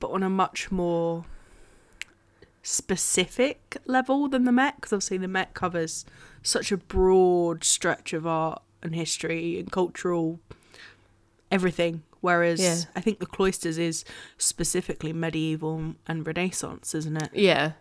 but 0.00 0.10
on 0.10 0.22
a 0.22 0.28
much 0.28 0.70
more 0.70 1.24
specific 2.68 3.78
level 3.86 4.28
than 4.28 4.44
the 4.44 4.52
Met, 4.52 4.76
because 4.76 4.92
obviously 4.92 5.18
the 5.18 5.28
Met 5.28 5.54
covers 5.54 6.04
such 6.42 6.70
a 6.70 6.76
broad 6.76 7.64
stretch 7.64 8.12
of 8.12 8.26
art 8.26 8.62
and 8.82 8.94
history 8.94 9.58
and 9.58 9.70
cultural 9.72 10.38
everything. 11.50 12.02
Whereas 12.20 12.60
Yeah. 12.60 12.76
I 12.96 13.00
think 13.00 13.20
the 13.20 13.26
cloisters 13.26 13.78
is 13.78 14.04
specifically 14.36 15.12
medieval 15.12 15.94
and 16.06 16.26
Renaissance, 16.26 16.94
isn't 16.94 17.16
it? 17.22 17.30
yeah. 17.34 17.72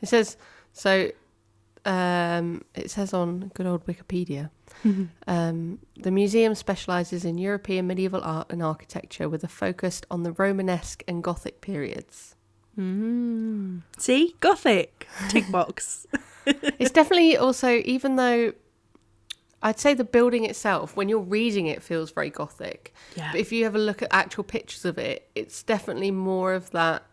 It 0.00 0.08
says 0.08 0.36
so. 0.72 1.10
Um, 1.84 2.62
it 2.76 2.90
says 2.92 3.12
on 3.12 3.50
good 3.54 3.66
old 3.66 3.86
Wikipedia. 3.86 4.50
Um, 5.28 5.78
the 5.96 6.10
museum 6.10 6.54
specialises 6.56 7.24
in 7.24 7.38
European 7.38 7.86
medieval 7.86 8.20
art 8.22 8.48
and 8.50 8.62
architecture 8.62 9.28
with 9.28 9.44
a 9.44 9.48
focus 9.48 10.00
on 10.10 10.22
the 10.24 10.32
Romanesque 10.32 11.04
and 11.06 11.22
Gothic 11.22 11.60
periods. 11.60 12.34
Mm. 12.78 13.82
See, 13.98 14.34
Gothic 14.40 15.06
tick 15.28 15.50
box. 15.50 16.06
it's 16.46 16.90
definitely 16.90 17.36
also, 17.36 17.70
even 17.84 18.16
though 18.16 18.52
I'd 19.62 19.78
say 19.78 19.94
the 19.94 20.04
building 20.04 20.44
itself, 20.44 20.96
when 20.96 21.08
you're 21.08 21.20
reading 21.20 21.66
it, 21.66 21.82
feels 21.82 22.10
very 22.10 22.30
Gothic. 22.30 22.92
yeah, 23.16 23.30
But 23.32 23.40
if 23.40 23.52
you 23.52 23.64
have 23.64 23.74
a 23.74 23.78
look 23.78 24.02
at 24.02 24.08
actual 24.10 24.42
pictures 24.44 24.84
of 24.84 24.98
it, 24.98 25.28
it's 25.34 25.62
definitely 25.62 26.10
more 26.10 26.54
of 26.54 26.70
that 26.72 27.04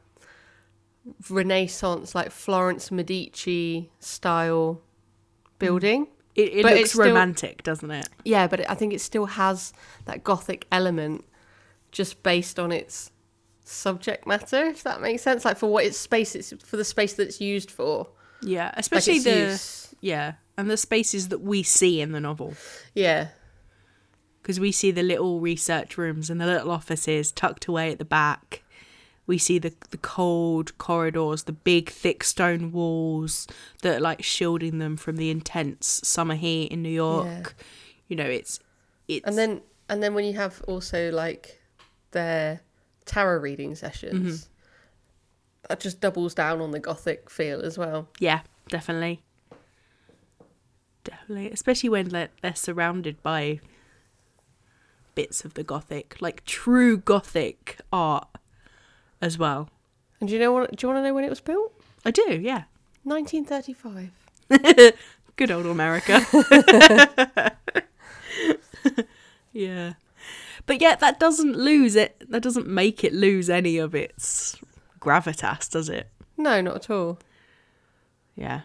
Renaissance, 1.30 2.14
like 2.16 2.32
Florence 2.32 2.92
Medici 2.92 3.90
style 4.00 4.82
building. 5.58 6.08
it, 6.36 6.54
it 6.54 6.64
looks 6.66 6.80
it's 6.80 6.92
still- 6.94 7.06
romantic, 7.08 7.64
doesn't 7.64 7.92
it? 7.92 8.08
Yeah, 8.24 8.48
but 8.48 8.70
I 8.70 8.76
think 8.76 8.94
it 8.94 9.02
still 9.02 9.26
has 9.26 9.74
that 10.06 10.24
Gothic 10.24 10.66
element 10.72 11.26
just 11.92 12.22
based 12.24 12.60
on 12.60 12.72
its 12.72 13.12
subject 13.70 14.26
matter, 14.28 14.66
if 14.66 14.84
that 14.84 15.02
makes 15.02 15.22
sense. 15.22 15.46
Like 15.46 15.58
for 15.58 15.68
what 15.68 15.86
its 15.86 15.98
space, 15.98 16.36
it's 16.36 16.54
for 16.64 16.78
the 16.78 16.86
space 16.86 17.14
that 17.14 17.28
it's 17.28 17.40
used 17.42 17.72
for. 17.72 18.08
Yeah, 18.42 18.72
especially 18.76 19.16
its 19.16 19.24
the 19.26 19.40
use. 19.40 19.96
yeah, 20.02 20.34
and 20.58 20.70
the 20.70 20.78
spaces 20.78 21.28
that 21.30 21.42
we 21.42 21.64
see 21.64 22.02
in 22.02 22.12
the 22.12 22.20
novel. 22.20 22.54
Yeah. 22.94 23.28
because 24.42 24.60
we 24.60 24.72
see 24.72 24.92
the 24.92 25.04
little 25.04 25.40
research 25.40 25.98
rooms 25.98 26.30
and 26.30 26.40
the 26.42 26.46
little 26.46 26.72
offices 26.72 27.32
tucked 27.32 27.68
away 27.68 27.92
at 27.92 28.00
the 28.00 28.06
back. 28.06 28.64
We 29.28 29.38
see 29.38 29.60
the 29.60 29.74
the 29.92 29.98
cold 29.98 30.76
corridors, 30.80 31.44
the 31.44 31.52
big 31.52 31.90
thick 31.90 32.24
stone 32.24 32.72
walls 32.72 33.46
that 33.84 33.98
are 33.98 34.02
like 34.02 34.24
shielding 34.24 34.80
them 34.80 34.98
from 34.98 35.18
the 35.18 35.30
intense 35.30 36.02
summer 36.04 36.36
heat 36.36 36.72
in 36.72 36.82
New 36.82 36.90
York. 36.90 37.56
You 38.08 38.16
know, 38.16 38.26
it's 38.26 38.60
it's 39.08 39.28
And 39.28 39.38
then 39.38 39.62
and 39.88 40.02
then 40.02 40.14
when 40.16 40.26
you 40.26 40.34
have 40.34 40.64
also 40.68 41.12
like 41.12 41.62
their 42.12 42.62
tarot 43.10 43.40
reading 43.40 43.76
sessions, 43.76 44.42
mm-hmm. 44.42 45.66
that 45.68 45.80
just 45.80 46.00
doubles 46.00 46.34
down 46.34 46.62
on 46.62 46.72
the 46.72 46.80
gothic 46.80 47.30
feel 47.30 47.62
as 47.62 47.78
well. 47.78 48.08
yeah, 48.20 48.42
definitely, 48.70 49.22
definitely, 51.04 51.52
especially 51.52 51.90
when 51.90 52.10
they're, 52.10 52.30
they're 52.42 52.56
surrounded 52.56 53.22
by 53.24 53.60
bits 55.16 55.44
of 55.44 55.56
the 55.56 55.64
gothic, 55.64 56.16
like 56.22 56.46
true 56.46 56.98
gothic 56.98 57.80
art 57.92 58.28
as 59.22 59.38
well. 59.38 59.70
And 60.20 60.30
do 60.30 60.36
you 60.36 60.40
know 60.40 60.52
what? 60.52 60.76
Do 60.76 60.86
you 60.86 60.94
want 60.94 61.04
to 61.04 61.08
know 61.08 61.14
when 61.14 61.24
it 61.24 61.30
was 61.30 61.42
built? 61.42 61.74
I 62.06 62.12
do, 62.12 62.40
yeah. 62.42 62.64
1935. 63.04 64.12
Good 65.36 65.52
old 65.52 65.66
America. 65.66 66.26
yeah. 69.54 69.94
But 70.70 70.82
yet 70.82 71.00
that 71.00 71.20
doesn't 71.20 71.56
lose 71.56 71.96
it 71.96 72.24
that 72.30 72.44
doesn't 72.44 72.68
make 72.68 73.04
it 73.04 73.12
lose 73.12 73.50
any 73.50 73.80
of 73.80 73.96
its 73.96 74.56
gravitas, 75.00 75.68
does 75.68 75.90
it? 75.90 76.12
No, 76.38 76.62
not 76.62 76.76
at 76.76 76.90
all. 76.92 77.18
Yeah. 78.36 78.62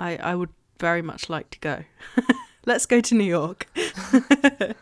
I 0.00 0.16
I 0.16 0.36
would 0.36 0.48
very 0.80 1.02
much 1.02 1.28
like 1.28 1.50
to 1.50 1.58
go. 1.58 1.84
Let's 2.64 2.86
go 2.86 3.02
to 3.02 3.14
New 3.14 3.24
York. 3.24 3.68
It's 3.76 4.72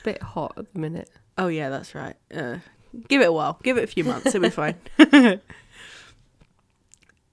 a 0.00 0.04
bit 0.04 0.22
hot 0.22 0.54
at 0.56 0.72
the 0.72 0.78
minute. 0.78 1.10
Oh 1.36 1.48
yeah, 1.48 1.70
that's 1.70 1.92
right. 1.92 2.14
Uh, 2.32 2.58
give 3.08 3.20
it 3.20 3.28
a 3.28 3.32
while. 3.32 3.58
Give 3.64 3.76
it 3.78 3.82
a 3.82 3.88
few 3.88 4.04
months. 4.04 4.28
It'll 4.28 4.42
be 4.42 4.50
fine. 4.50 4.76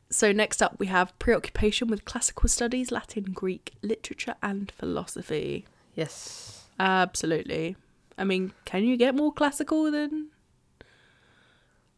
so 0.10 0.32
next 0.32 0.64
up, 0.64 0.80
we 0.80 0.88
have 0.88 1.18
preoccupation 1.20 1.90
with 1.90 2.06
classical 2.06 2.50
studies, 2.50 2.90
Latin, 2.90 3.26
Greek, 3.26 3.74
literature, 3.84 4.34
and 4.42 4.72
philosophy. 4.72 5.68
Yes. 5.94 6.64
Absolutely. 6.80 7.76
I 8.18 8.24
mean, 8.24 8.54
can 8.66 8.84
you 8.84 8.98
get 8.98 9.16
more 9.16 9.34
classical 9.34 9.92
than 9.92 10.30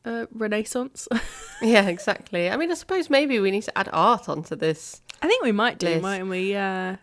uh, 0.06 0.26
Renaissance? 0.34 1.08
Yeah, 1.60 1.88
exactly. 1.88 2.52
I 2.52 2.56
mean, 2.56 2.70
I 2.70 2.76
suppose 2.76 3.10
maybe 3.10 3.40
we 3.40 3.50
need 3.50 3.64
to 3.64 3.76
add 3.76 3.90
art 3.92 4.30
onto 4.30 4.56
this. 4.56 5.02
I 5.24 5.28
think 5.28 5.44
we 5.44 5.52
might 5.52 5.80
do, 5.80 5.88
Liz. 5.88 6.04
mightn't 6.04 6.30
we? 6.30 6.54
Uh, 6.56 6.98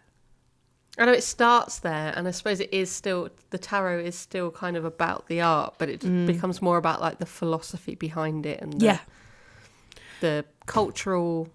I 0.97 1.04
know 1.04 1.11
it 1.12 1.25
starts 1.25 1.80
there, 1.80 2.12
and 2.14 2.28
I 2.28 2.30
suppose 2.30 2.61
it 2.61 2.73
is 2.73 2.88
still 2.88 3.30
the 3.50 3.59
tarot 3.59 3.99
is 4.04 4.14
still 4.16 4.52
kind 4.52 4.76
of 4.76 4.85
about 4.85 5.26
the 5.26 5.40
art, 5.40 5.75
but 5.78 5.88
it 5.88 6.02
becomes 6.26 6.62
more 6.62 6.76
about 6.76 7.00
like 7.00 7.18
the 7.18 7.26
philosophy 7.26 7.97
behind 7.97 8.47
it 8.47 8.61
and 8.61 8.80
the, 8.80 8.85
yeah, 8.85 8.99
the 10.21 10.44
cultural 10.66 11.49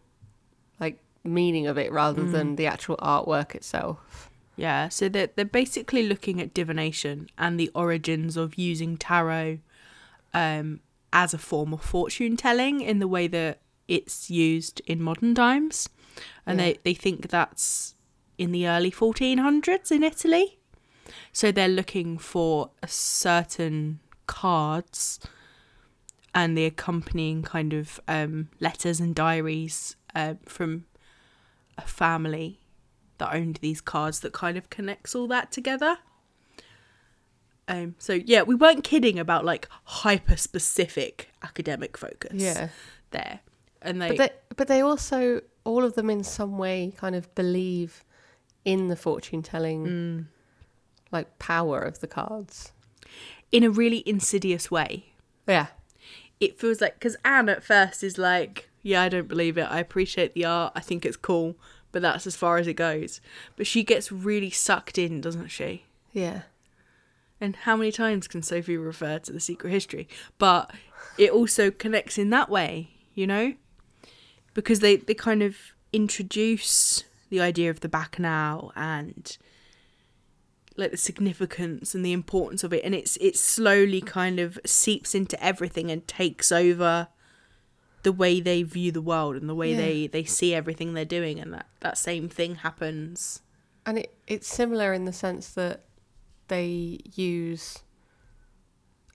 like 0.81 0.99
meaning 1.23 1.67
of 1.67 1.77
it 1.77 1.93
rather 1.93 2.23
Mm. 2.23 2.31
than 2.33 2.55
the 2.57 2.67
actual 2.67 2.97
artwork 2.97 3.55
itself. 3.55 4.28
Yeah. 4.59 4.89
So 4.89 5.09
they're 5.09 5.29
they're 5.35 5.45
basically 5.45 6.03
looking 6.07 6.41
at 6.41 6.53
divination 6.53 7.29
and 7.37 7.59
the 7.59 7.71
origins 7.73 8.37
of 8.37 8.55
using 8.55 8.97
tarot 8.97 9.59
um, 10.33 10.81
as 11.11 11.33
a 11.33 11.37
form 11.37 11.73
of 11.73 11.81
fortune 11.81 12.35
telling 12.37 12.81
in 12.81 12.99
the 12.99 13.07
way 13.07 13.27
that 13.27 13.59
it's 13.87 14.29
used 14.29 14.81
in 14.85 15.01
modern 15.01 15.33
times, 15.33 15.89
and 16.45 16.59
Yeah. 16.59 16.65
they 16.65 16.79
they 16.83 16.93
think 16.93 17.29
that's 17.29 17.95
in 18.37 18.51
the 18.51 18.67
early 18.67 18.91
1400s 18.91 19.91
in 19.91 20.03
Italy. 20.03 20.59
So 21.33 21.51
they're 21.51 21.67
looking 21.81 22.17
for 22.19 22.69
a 22.83 22.87
certain 22.87 23.99
cards 24.27 25.19
and 26.35 26.55
the 26.57 26.65
accompanying 26.65 27.41
kind 27.41 27.73
of 27.73 27.99
um, 28.07 28.49
letters 28.59 28.99
and 28.99 29.15
diaries 29.15 29.95
uh, 30.15 30.35
from 30.45 30.85
a 31.77 31.81
family 31.81 32.58
that 33.19 33.33
owned 33.33 33.57
these 33.61 33.79
cards 33.81 34.19
that 34.21 34.33
kind 34.33 34.57
of 34.57 34.69
connects 34.69 35.13
all 35.15 35.27
that 35.27 35.51
together. 35.51 35.97
Um, 37.67 37.95
so 37.99 38.13
yeah, 38.13 38.41
we 38.41 38.55
weren't 38.55 38.83
kidding 38.83 39.19
about 39.19 39.45
like 39.45 39.67
hyper 39.83 40.35
specific 40.37 41.29
academic 41.43 41.97
focus. 41.97 42.31
Yeah. 42.33 42.69
there, 43.11 43.39
and 43.81 44.01
they, 44.01 44.09
But 44.09 44.17
they, 44.17 44.29
but 44.55 44.67
they 44.67 44.81
also, 44.81 45.41
all 45.63 45.83
of 45.83 45.93
them 45.93 46.09
in 46.09 46.23
some 46.23 46.57
way 46.57 46.93
kind 46.97 47.15
of 47.15 47.33
believe 47.35 48.03
in 48.65 48.87
the 48.87 48.95
fortune 48.95 49.41
telling, 49.43 49.85
Mm. 49.85 50.25
like, 51.11 51.39
power 51.39 51.79
of 51.81 51.99
the 51.99 52.07
cards. 52.07 52.71
in 53.51 53.63
a 53.63 53.69
really 53.71 54.03
insidious 54.07 54.69
way. 54.69 55.05
Yeah. 55.47 55.67
It 56.39 56.59
feels 56.59 56.81
like 56.81 56.93
because 56.93 57.17
Anne 57.25 57.49
at 57.49 57.63
first 57.63 58.03
is 58.03 58.19
like, 58.19 58.69
yeah, 58.83 59.01
I 59.01 59.09
don't 59.09 59.27
believe 59.27 59.57
it. 59.57 59.63
I 59.63 59.79
appreciate 59.79 60.35
the 60.35 60.45
art. 60.45 60.71
I 60.75 60.81
think 60.81 61.03
it's 61.03 61.17
cool, 61.17 61.55
but 61.91 62.01
that's 62.01 62.27
as 62.27 62.35
far 62.35 62.57
as 62.57 62.67
it 62.67 62.73
goes. 62.73 63.21
But 63.55 63.67
she 63.67 63.83
gets 63.83 64.11
really 64.11 64.49
sucked 64.49 64.97
in, 64.97 65.21
doesn't 65.21 65.47
she? 65.47 65.83
Yeah. 66.13 66.41
And 67.41 67.55
how 67.55 67.75
many 67.75 67.91
times 67.91 68.27
can 68.27 68.43
Sophie 68.43 68.77
refer 68.77 69.19
to 69.19 69.31
the 69.31 69.39
secret 69.39 69.71
history? 69.71 70.07
But 70.37 70.71
it 71.17 71.31
also 71.31 71.71
connects 71.71 72.17
in 72.17 72.29
that 72.31 72.49
way, 72.49 72.91
you 73.13 73.25
know? 73.25 73.53
Because 74.53 74.81
they, 74.81 74.97
they 74.97 75.13
kind 75.13 75.41
of 75.41 75.55
introduce 75.93 77.03
the 77.29 77.39
idea 77.39 77.69
of 77.69 77.79
the 77.79 77.89
bacchanal 77.89 78.71
and 78.75 79.37
like 80.75 80.91
the 80.91 80.97
significance 80.97 81.93
and 81.93 82.05
the 82.05 82.13
importance 82.13 82.63
of 82.63 82.71
it 82.71 82.83
and 82.85 82.95
it's 82.95 83.17
it 83.17 83.35
slowly 83.35 83.99
kind 83.99 84.39
of 84.39 84.57
seeps 84.65 85.13
into 85.13 85.41
everything 85.43 85.91
and 85.91 86.07
takes 86.07 86.51
over 86.51 87.09
the 88.03 88.11
way 88.11 88.39
they 88.39 88.63
view 88.63 88.91
the 88.91 89.01
world 89.01 89.35
and 89.35 89.49
the 89.49 89.55
way 89.55 89.71
Yeah. 89.71 89.77
they 89.77 90.07
they 90.07 90.23
see 90.23 90.53
everything 90.55 90.93
they're 90.93 91.05
doing 91.05 91.39
and 91.39 91.53
that 91.53 91.67
that 91.81 91.97
same 91.97 92.29
thing 92.29 92.55
happens 92.55 93.41
And 93.85 93.99
it, 93.99 94.13
it's 94.27 94.47
similar 94.47 94.93
in 94.93 95.05
the 95.05 95.13
sense 95.13 95.49
that 95.51 95.83
they 96.47 96.99
use 97.15 97.79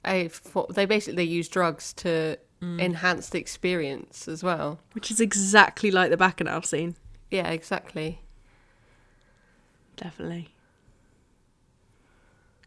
a 0.05 0.29
for, 0.29 0.67
they 0.71 0.85
basically 0.87 1.25
use 1.25 1.49
drugs 1.49 1.93
to 1.95 2.38
mm. 2.61 2.81
enhance 2.81 3.31
the 3.31 3.38
experience 3.38 4.29
as 4.29 4.43
well. 4.43 4.79
which 4.93 5.11
is 5.11 5.21
exactly 5.21 5.91
like 5.91 6.11
the 6.11 6.17
bacchanal 6.17 6.62
scene 6.62 6.95
Yeah, 7.31 7.49
exactly. 7.50 8.21
Definitely. 9.97 10.49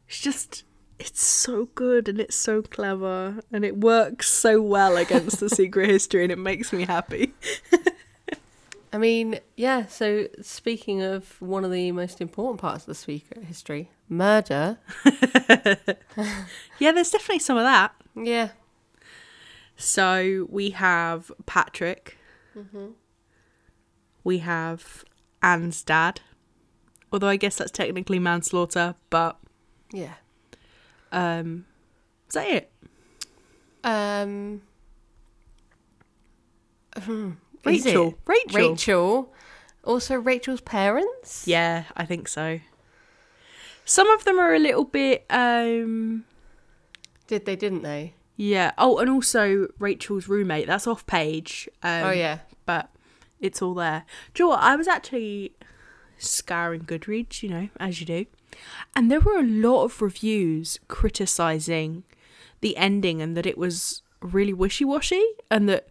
It's 0.08 0.20
just 0.22 0.64
it's 1.00 1.24
so 1.24 1.66
good 1.76 2.10
and 2.10 2.20
it's 2.20 2.36
so 2.36 2.62
clever 2.62 3.42
and 3.52 3.64
it 3.64 3.78
works 3.78 4.30
so 4.30 4.62
well 4.62 4.98
against 4.98 5.40
the 5.40 5.50
secret 5.50 5.90
history 5.90 6.24
and 6.24 6.32
it 6.32 6.38
makes 6.40 6.74
me 6.74 6.86
happy. 6.86 7.34
I 8.94 8.98
mean, 8.98 9.40
yeah, 9.56 9.86
so 9.86 10.28
speaking 10.42 11.02
of 11.04 11.40
one 11.42 11.66
of 11.66 11.72
the 11.72 11.92
most 11.92 12.22
important 12.22 12.62
parts 12.62 12.84
of 12.84 12.88
the 12.88 12.96
secret 12.96 13.44
history, 13.44 13.90
murder. 14.10 14.78
Yeah, 16.80 16.92
there's 16.92 17.10
definitely 17.10 17.40
some 17.40 17.58
of 17.58 17.64
that. 17.64 17.94
Yeah. 18.16 18.50
So 19.76 20.48
we 20.50 20.72
have 20.72 21.32
Patrick. 21.46 22.18
Mm-hmm. 22.56 22.88
We 24.24 24.40
have 24.40 25.04
Anne's 25.42 25.84
dad. 25.84 26.22
Although 27.12 27.28
I 27.30 27.36
guess 27.36 27.56
that's 27.58 27.72
technically 27.72 28.20
manslaughter, 28.20 28.96
but 29.10 29.38
Yeah. 29.92 30.14
Um 31.12 31.66
is 32.28 32.34
that 32.34 32.48
it? 32.48 32.72
Um 33.84 34.62
hmm, 36.98 37.32
is 37.66 37.86
Rachel. 37.86 38.08
it? 38.10 38.16
Rachel. 38.26 38.70
Rachel. 38.72 39.34
Also 39.84 40.16
Rachel's 40.16 40.62
parents? 40.62 41.48
Yeah, 41.48 41.86
I 41.96 42.06
think 42.06 42.28
so. 42.28 42.60
Some 43.86 44.10
of 44.12 44.26
them 44.26 44.38
are 44.38 44.54
a 44.54 44.60
little 44.60 44.84
bit 44.84 45.26
um 45.30 46.26
Did 47.28 47.46
they, 47.46 47.56
didn't 47.56 47.84
they? 47.84 48.14
Yeah. 48.36 48.72
Oh, 48.78 49.00
and 49.00 49.10
also 49.10 49.68
Rachel's 49.80 50.28
roommate. 50.28 50.68
That's 50.68 50.86
off 50.88 51.06
page. 51.08 51.68
Um, 51.82 52.04
oh 52.04 52.12
yeah. 52.12 52.40
But 52.66 52.90
it's 53.40 53.62
all 53.62 53.74
there. 53.74 54.06
Do 54.34 54.44
you 54.44 54.46
know 54.46 54.56
what? 54.56 54.64
I 54.64 54.76
was 54.76 54.88
actually 54.88 55.54
scouring 56.20 56.82
Goodreads, 56.82 57.42
you 57.42 57.50
know, 57.50 57.70
as 57.80 58.00
you 58.00 58.06
do. 58.06 58.26
And 58.96 59.12
there 59.12 59.20
were 59.20 59.38
a 59.38 59.44
lot 59.44 59.84
of 59.84 60.02
reviews 60.02 60.80
criticising 60.88 62.04
the 62.62 62.76
ending 62.78 63.22
and 63.22 63.38
that 63.38 63.46
it 63.46 63.58
was 63.58 64.02
really 64.22 64.54
wishy 64.54 64.86
washy 64.86 65.24
and 65.52 65.70
that, 65.70 65.88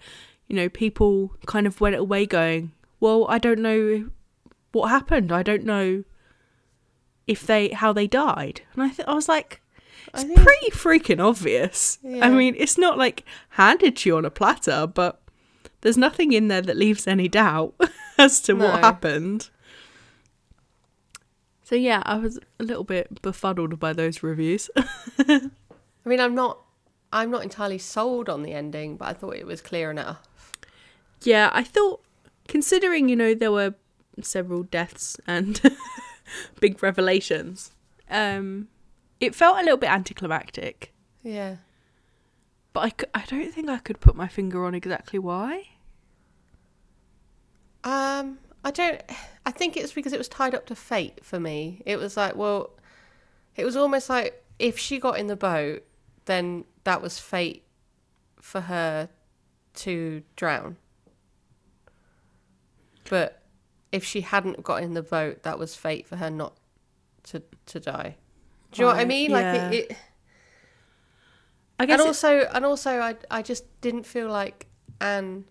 you 0.49 0.57
know, 0.57 0.69
people 0.69 1.33
kind 1.47 1.67
of 1.67 1.81
went 1.81 1.97
away 1.97 2.27
going, 2.27 2.73
well, 2.99 3.27
I 3.29 3.39
don't 3.39 3.61
know 3.61 4.11
what 4.73 4.89
happened. 4.89 5.31
I 5.31 5.43
don't 5.43 5.65
know 5.65 6.05
if 7.27 7.47
they, 7.47 7.69
how 7.69 7.93
they 7.93 8.07
died. 8.07 8.63
And 8.75 8.83
I, 8.83 8.89
th- 8.89 9.09
I 9.09 9.15
was 9.15 9.29
like, 9.29 9.61
it's 10.15 10.25
pretty 10.25 10.71
freaking 10.71 11.21
obvious. 11.21 11.99
Yeah. 12.03 12.27
I 12.27 12.31
mean, 12.31 12.55
it's 12.57 12.79
not 12.79 12.99
like 12.99 13.25
handed 13.51 13.97
to 13.99 14.09
you 14.09 14.17
on 14.17 14.25
a 14.25 14.31
platter, 14.31 14.87
but 14.87 15.21
there's 15.81 15.97
nothing 15.97 16.33
in 16.33 16.49
there 16.49 16.63
that 16.63 16.77
leaves 16.77 17.07
any 17.07 17.29
doubt 17.29 17.75
as 18.19 18.41
to 18.43 18.55
what 18.55 18.81
happened. 18.81 19.51
So 21.67 21.75
yeah, 21.75 22.01
I 22.07 22.15
was 22.19 22.39
a 22.61 22.63
little 22.63 22.85
bit 22.85 23.21
befuddled 23.23 23.81
by 23.81 23.93
those 23.93 24.23
reviews. 24.23 24.71
I 25.19 25.51
mean 26.05 26.21
I'm 26.21 26.33
not 26.33 26.61
I'm 27.13 27.29
not 27.33 27.43
entirely 27.43 27.79
sold 27.79 28.29
on 28.29 28.45
the 28.45 28.53
ending, 28.53 28.97
but 28.97 29.09
I 29.09 29.13
thought 29.15 29.35
it 29.35 29.49
was 29.49 29.61
clear 29.61 29.91
enough. 29.91 30.53
yeah, 31.23 31.51
I 31.53 31.65
thought 31.65 32.05
considering, 32.47 33.09
you 33.09 33.17
know, 33.17 33.35
there 33.35 33.51
were 33.51 33.75
several 34.23 34.63
deaths 34.63 35.17
and 35.27 35.61
big 36.61 36.81
revelations, 36.81 37.73
um 38.09 38.69
it 39.19 39.35
felt 39.35 39.59
a 39.59 39.63
little 39.63 39.77
bit 39.77 39.91
anticlimactic. 39.91 40.93
Yeah. 41.25 41.57
But 42.75 42.81
I, 42.81 42.89
c- 42.91 43.11
I 43.13 43.25
don't 43.27 43.53
think 43.53 43.69
I 43.69 43.79
could 43.79 43.99
put 43.99 44.15
my 44.15 44.29
finger 44.29 44.65
on 44.65 44.73
exactly 44.77 45.19
why. 45.19 45.65
Um, 47.83 48.39
I 48.67 48.73
don't. 48.73 49.01
I 49.47 49.53
think 49.53 49.77
it's 49.77 49.93
because 49.93 50.13
it 50.13 50.19
was 50.19 50.29
tied 50.29 50.53
up 50.53 50.67
to 50.67 50.75
fate 50.75 51.25
for 51.25 51.39
me. 51.39 51.83
It 51.87 51.99
was 51.99 52.17
like, 52.17 52.35
well, 52.35 52.71
it 53.55 53.65
was 53.65 53.77
almost 53.77 54.11
like 54.11 54.43
if 54.59 54.77
she 54.77 54.99
got 54.99 55.21
in 55.21 55.29
the 55.29 55.37
boat, 55.37 55.85
then 56.25 56.65
that 56.83 57.01
was 57.01 57.21
fate 57.21 57.63
for 58.41 58.63
her 58.63 59.09
to 59.75 60.25
drown. 60.35 60.79
But 63.09 63.41
if 63.93 64.03
she 64.03 64.23
hadn't 64.23 64.65
got 64.65 64.83
in 64.83 64.95
the 64.95 65.03
boat, 65.03 65.45
that 65.45 65.61
was 65.61 65.77
fate 65.77 66.05
for 66.09 66.17
her 66.17 66.29
not 66.29 66.57
to 67.25 67.43
to 67.67 67.79
die. 67.79 68.17
Do 68.73 68.83
you 68.83 68.85
know 68.87 68.89
what 68.89 68.97
I 68.97 68.99
Right, 69.01 69.09
mean? 69.09 69.31
yeah. 69.31 69.37
Like 69.69 69.75
it, 69.75 69.91
it 69.93 69.97
I 71.79 71.87
guess 71.87 72.01
and 72.01 72.09
also 72.09 72.41
and 72.53 72.65
also 72.65 72.99
I 73.01 73.17
I 73.31 73.43
just 73.43 73.81
didn't 73.81 74.07
feel 74.07 74.29
like 74.29 74.67
Anne. 75.01 75.45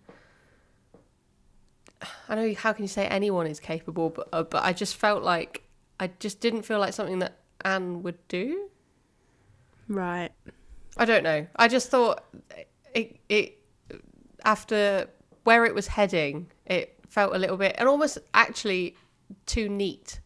I 2.29 2.35
know 2.35 2.53
how 2.55 2.73
can 2.73 2.83
you 2.83 2.87
say 2.89 3.07
anyone 3.07 3.47
is 3.47 3.59
capable, 3.59 4.09
but 4.09 4.27
uh, 4.33 4.43
but 4.43 4.63
I 4.63 4.73
just 4.73 4.95
felt 4.95 5.23
like 5.23 5.63
I 5.99 6.09
just 6.19 6.39
didn't 6.41 6.63
feel 6.63 6.79
like 6.79 6.93
something 6.93 7.19
that 7.19 7.39
Anne 7.63 8.03
would 8.03 8.17
do. 8.27 8.69
right. 9.87 10.31
I 10.97 11.05
don't 11.05 11.23
know. 11.23 11.45
I 11.55 11.67
just 11.67 11.89
thought 11.89 12.23
it 12.93 13.19
it 13.29 13.57
after 14.43 15.09
where 15.43 15.65
it 15.65 15.75
was 15.75 15.87
heading, 15.87 16.51
it 16.65 16.97
felt 17.09 17.35
a 17.35 17.37
little 17.39 17.57
bit 17.57 17.75
and 17.77 17.87
almost 17.87 18.17
actually 18.33 18.95
too 19.45 19.69
neat 19.69 20.19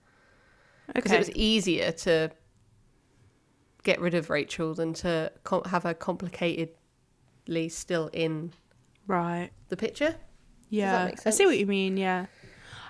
because 0.93 1.11
Okay. 1.11 1.15
it 1.15 1.19
was 1.19 1.31
easier 1.35 1.91
to 1.91 2.31
get 3.83 3.99
rid 4.01 4.13
of 4.13 4.29
Rachel 4.29 4.73
than 4.73 4.93
to 4.95 5.31
com- 5.43 5.63
have 5.65 5.83
her 5.83 5.93
complicatedly 5.93 7.71
still 7.71 8.09
in 8.13 8.51
right. 9.07 9.49
the 9.69 9.77
picture. 9.77 10.15
Yeah, 10.69 11.11
I 11.25 11.29
see 11.31 11.45
what 11.45 11.57
you 11.57 11.65
mean. 11.65 11.97
Yeah, 11.97 12.27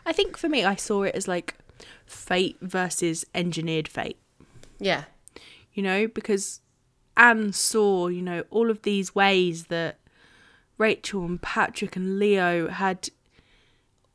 I 0.05 0.13
think 0.13 0.37
for 0.37 0.49
me, 0.49 0.65
I 0.65 0.75
saw 0.75 1.03
it 1.03 1.15
as 1.15 1.27
like 1.27 1.55
fate 2.05 2.57
versus 2.61 3.25
engineered 3.33 3.87
fate. 3.87 4.17
Yeah, 4.79 5.03
You 5.73 5.83
know, 5.83 6.07
because 6.07 6.61
Anne 7.17 7.51
saw, 7.53 8.07
you 8.07 8.21
know, 8.21 8.43
all 8.49 8.69
of 8.69 8.83
these 8.83 9.13
ways 9.13 9.65
that 9.65 9.99
Rachel 10.77 11.25
and 11.25 11.41
Patrick 11.41 11.95
and 11.95 12.17
Leo 12.19 12.69
had. 12.69 13.09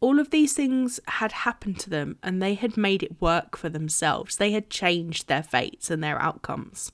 All 0.00 0.18
of 0.18 0.29
these 0.29 0.53
things 0.53 1.00
had 1.07 1.33
happened 1.33 1.79
to 1.81 1.88
them 1.88 2.18
and 2.22 2.42
they 2.42 2.53
had 2.53 2.77
made 2.77 3.03
it 3.03 3.22
work 3.22 3.57
for 3.57 3.70
themselves. 3.70 4.37
They 4.37 4.53
had 4.53 4.68
changed 4.68 5.29
their 5.29 5.42
fates 5.42 5.90
and 5.90 6.05
their 6.05 6.20
outcomes. 6.20 6.92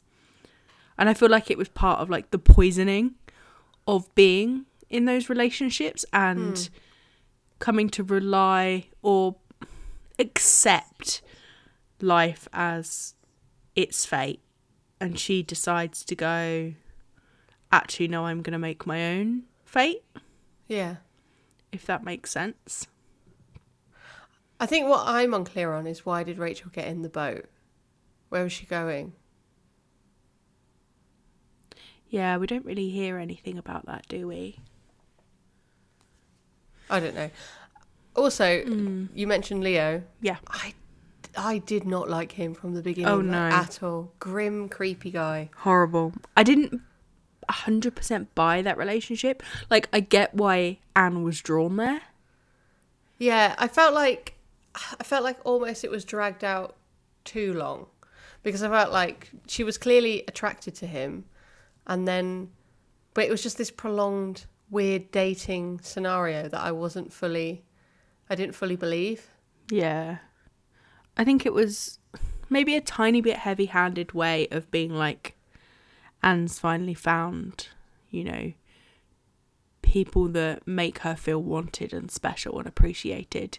And 0.97 1.09
I 1.09 1.15
feel 1.15 1.29
like 1.29 1.51
it 1.51 1.59
was 1.59 1.69
part 1.69 1.99
of 1.99 2.09
like 2.09 2.31
the 2.31 2.39
poisoning 2.39 3.17
of 3.89 4.15
being 4.15 4.67
in 4.91 5.05
those 5.05 5.29
relationships 5.29 6.05
and 6.13 6.59
hmm. 6.59 6.75
coming 7.59 7.89
to 7.89 8.03
rely 8.03 8.87
or 9.03 9.37
accept 10.19 11.23
life 12.01 12.49
as 12.53 13.15
its 13.75 14.05
fate 14.05 14.41
and 15.01 15.19
she 15.19 15.43
decides 15.43 16.05
to 16.05 16.15
go 16.15 16.75
actually 17.73 18.09
no 18.09 18.27
i'm 18.27 18.43
going 18.43 18.53
to 18.53 18.59
make 18.59 18.87
my 18.87 19.17
own 19.17 19.45
fate 19.65 20.03
yeah. 20.67 20.97
if 21.73 21.87
that 21.87 22.05
makes 22.05 22.31
sense 22.31 22.87
I 24.61 24.67
think 24.67 24.89
what 24.89 25.05
I'm 25.07 25.33
unclear 25.33 25.73
on 25.73 25.87
is 25.87 26.05
why 26.05 26.23
did 26.23 26.37
Rachel 26.37 26.71
get 26.71 26.87
in 26.87 27.01
the 27.01 27.09
boat? 27.09 27.47
Where 28.29 28.43
was 28.43 28.53
she 28.53 28.67
going? 28.67 29.15
Yeah, 32.11 32.37
we 32.37 32.47
don't 32.47 32.67
really 32.67 32.91
hear 32.91 33.17
anything 33.17 33.57
about 33.57 33.87
that, 33.87 34.05
do 34.07 34.29
we? 34.29 34.59
I 36.91 37.01
don't 37.01 37.15
know. 37.15 37.31
Also, 38.17 38.45
Mm. 38.45 39.09
you 39.15 39.27
mentioned 39.27 39.63
Leo. 39.63 40.03
Yeah. 40.21 40.37
I, 40.49 40.75
I 41.37 41.59
did 41.59 41.87
not 41.87 42.11
like 42.11 42.33
him 42.33 42.55
from 42.55 42.75
the 42.75 42.83
beginning 42.83 43.09
Oh, 43.13 43.21
no. 43.21 43.39
at 43.49 43.83
all. 43.83 44.13
Grim, 44.19 44.69
creepy 44.69 45.11
guy. 45.11 45.51
Horrible. 45.59 46.13
I 46.37 46.43
didn't 46.43 46.81
100% 47.49 48.27
buy 48.35 48.63
that 48.63 48.77
relationship. 48.77 49.43
Like, 49.71 49.89
I 49.93 50.01
get 50.01 50.35
why 50.35 50.79
Anne 50.97 51.23
was 51.23 51.41
drawn 51.41 51.77
there. 51.77 52.01
Yeah, 53.19 53.55
I 53.59 53.69
felt 53.69 53.95
like 53.95 54.35
I 54.75 55.03
felt 55.05 55.25
like 55.25 55.39
almost 55.45 55.85
it 55.85 55.91
was 55.91 56.05
dragged 56.05 56.43
out 56.45 56.77
too 57.25 57.53
long 57.53 57.87
because 58.43 58.63
I 58.63 58.69
felt 58.69 58.93
like 58.93 59.31
she 59.47 59.63
was 59.65 59.77
clearly 59.77 60.23
attracted 60.27 60.75
to 60.77 60.87
him 60.87 61.25
and 61.87 62.07
then 62.09 62.51
but 63.13 63.25
it 63.25 63.31
was 63.31 63.43
just 63.43 63.59
this 63.59 63.71
prolonged 63.71 64.47
weird 64.71 65.11
dating 65.11 65.81
scenario 65.83 66.49
that 66.49 66.61
I 66.61 66.73
wasn't 66.73 67.13
fully 67.13 67.65
I 68.31 68.37
didn't 68.37 68.55
fully 68.55 68.77
believe. 68.77 69.29
Yeah. 69.69 70.19
I 71.17 71.25
think 71.25 71.45
it 71.45 71.53
was 71.53 71.99
maybe 72.49 72.77
a 72.77 72.81
tiny 72.81 73.21
bit 73.21 73.39
heavy 73.39 73.67
handed 73.67 74.13
way 74.13 74.47
of 74.53 74.71
being 74.71 74.95
like, 74.95 75.37
Anne's 76.23 76.59
finally 76.59 76.95
found, 76.95 77.69
you 78.09 78.23
know, 78.23 78.53
people 79.83 80.29
that 80.29 80.67
make 80.67 81.01
her 81.01 81.17
feel 81.17 81.43
wanted 81.43 81.93
and 81.93 82.11
special 82.11 82.59
and 82.59 82.69
appreciated, 82.69 83.59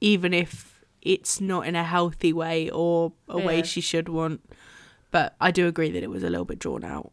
even 0.00 0.32
if 0.32 0.84
it's 1.00 1.40
not 1.40 1.66
in 1.66 1.74
a 1.74 1.82
healthy 1.82 2.32
way 2.32 2.70
or 2.70 3.12
a 3.28 3.38
way 3.38 3.62
she 3.64 3.80
should 3.80 4.08
want. 4.08 4.40
But 5.10 5.34
I 5.40 5.50
do 5.50 5.66
agree 5.66 5.90
that 5.90 6.02
it 6.02 6.10
was 6.10 6.22
a 6.22 6.30
little 6.30 6.44
bit 6.44 6.60
drawn 6.60 6.84
out. 6.84 7.10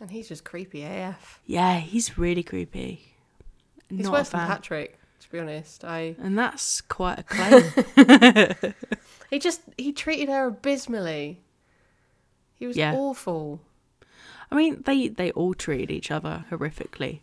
And 0.00 0.10
he's 0.10 0.28
just 0.28 0.44
creepy 0.44 0.84
AF. 0.84 1.40
Yeah, 1.46 1.78
he's 1.78 2.16
really 2.18 2.42
creepy. 2.42 3.02
He's 3.90 4.04
Not 4.04 4.12
worse 4.12 4.28
a 4.28 4.32
than. 4.32 4.46
Patrick, 4.46 4.98
to 5.20 5.30
be 5.32 5.38
honest. 5.40 5.84
I 5.84 6.14
And 6.20 6.38
that's 6.38 6.80
quite 6.82 7.18
a 7.18 7.22
claim. 8.54 8.74
he 9.30 9.38
just 9.38 9.62
he 9.76 9.92
treated 9.92 10.28
her 10.28 10.46
abysmally. 10.46 11.40
He 12.54 12.66
was 12.66 12.76
Yeah. 12.76 12.94
awful. 12.94 13.60
I 14.50 14.54
mean, 14.54 14.82
they 14.86 15.08
they 15.08 15.30
all 15.32 15.54
treated 15.54 15.90
each 15.90 16.10
other 16.10 16.44
horrifically. 16.50 17.20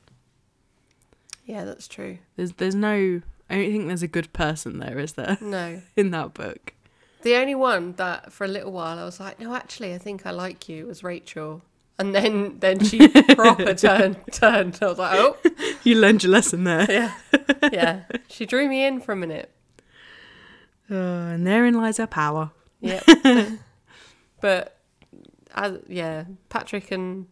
Yeah, 1.45 1.63
that's 1.63 1.87
true. 1.87 2.17
There's 2.35 2.53
there's 2.53 2.75
no 2.75 3.21
I 3.49 3.55
don't 3.55 3.71
think 3.71 3.87
there's 3.87 4.03
a 4.03 4.07
good 4.07 4.33
person 4.33 4.79
there, 4.79 4.97
is 4.99 5.13
there, 5.13 5.37
No. 5.39 5.81
in 5.95 6.09
that 6.11 6.33
book? 6.33 6.73
The 7.21 7.35
only 7.35 7.55
one 7.55 7.93
that 7.93 8.33
for 8.33 8.43
a 8.43 8.47
little 8.47 8.71
while 8.71 8.97
I 8.99 9.03
was 9.05 9.19
like, 9.19 9.39
no, 9.39 9.53
actually, 9.55 9.93
I 9.93 9.97
think 9.99 10.25
I 10.25 10.31
like 10.31 10.67
you 10.67 10.87
was 10.87 11.03
Rachel. 11.03 11.61
And 11.97 12.13
then 12.13 12.59
then 12.59 12.83
she 12.83 13.07
proper 13.35 13.73
turned 13.73 14.17
turned. 14.31 14.77
I 14.81 14.85
was 14.87 14.97
like, 14.97 15.17
oh 15.17 15.37
You 15.83 15.95
learned 15.95 16.23
your 16.23 16.31
lesson 16.33 16.63
there. 16.65 16.85
yeah, 16.91 17.13
yeah. 17.71 18.03
She 18.27 18.45
drew 18.45 18.67
me 18.67 18.85
in 18.85 18.99
for 18.99 19.13
a 19.13 19.15
minute. 19.15 19.51
Oh, 20.89 20.95
and 21.27 21.47
therein 21.47 21.73
lies 21.73 21.99
our 21.99 22.07
power. 22.07 22.51
Yep. 22.81 23.03
but 24.41 24.77
as, 25.55 25.79
yeah, 25.87 26.25
Patrick 26.49 26.91
and 26.91 27.27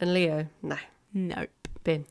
and 0.00 0.12
Leo, 0.12 0.46
no, 0.62 0.76
Nope. 1.14 1.50
bin. 1.84 2.04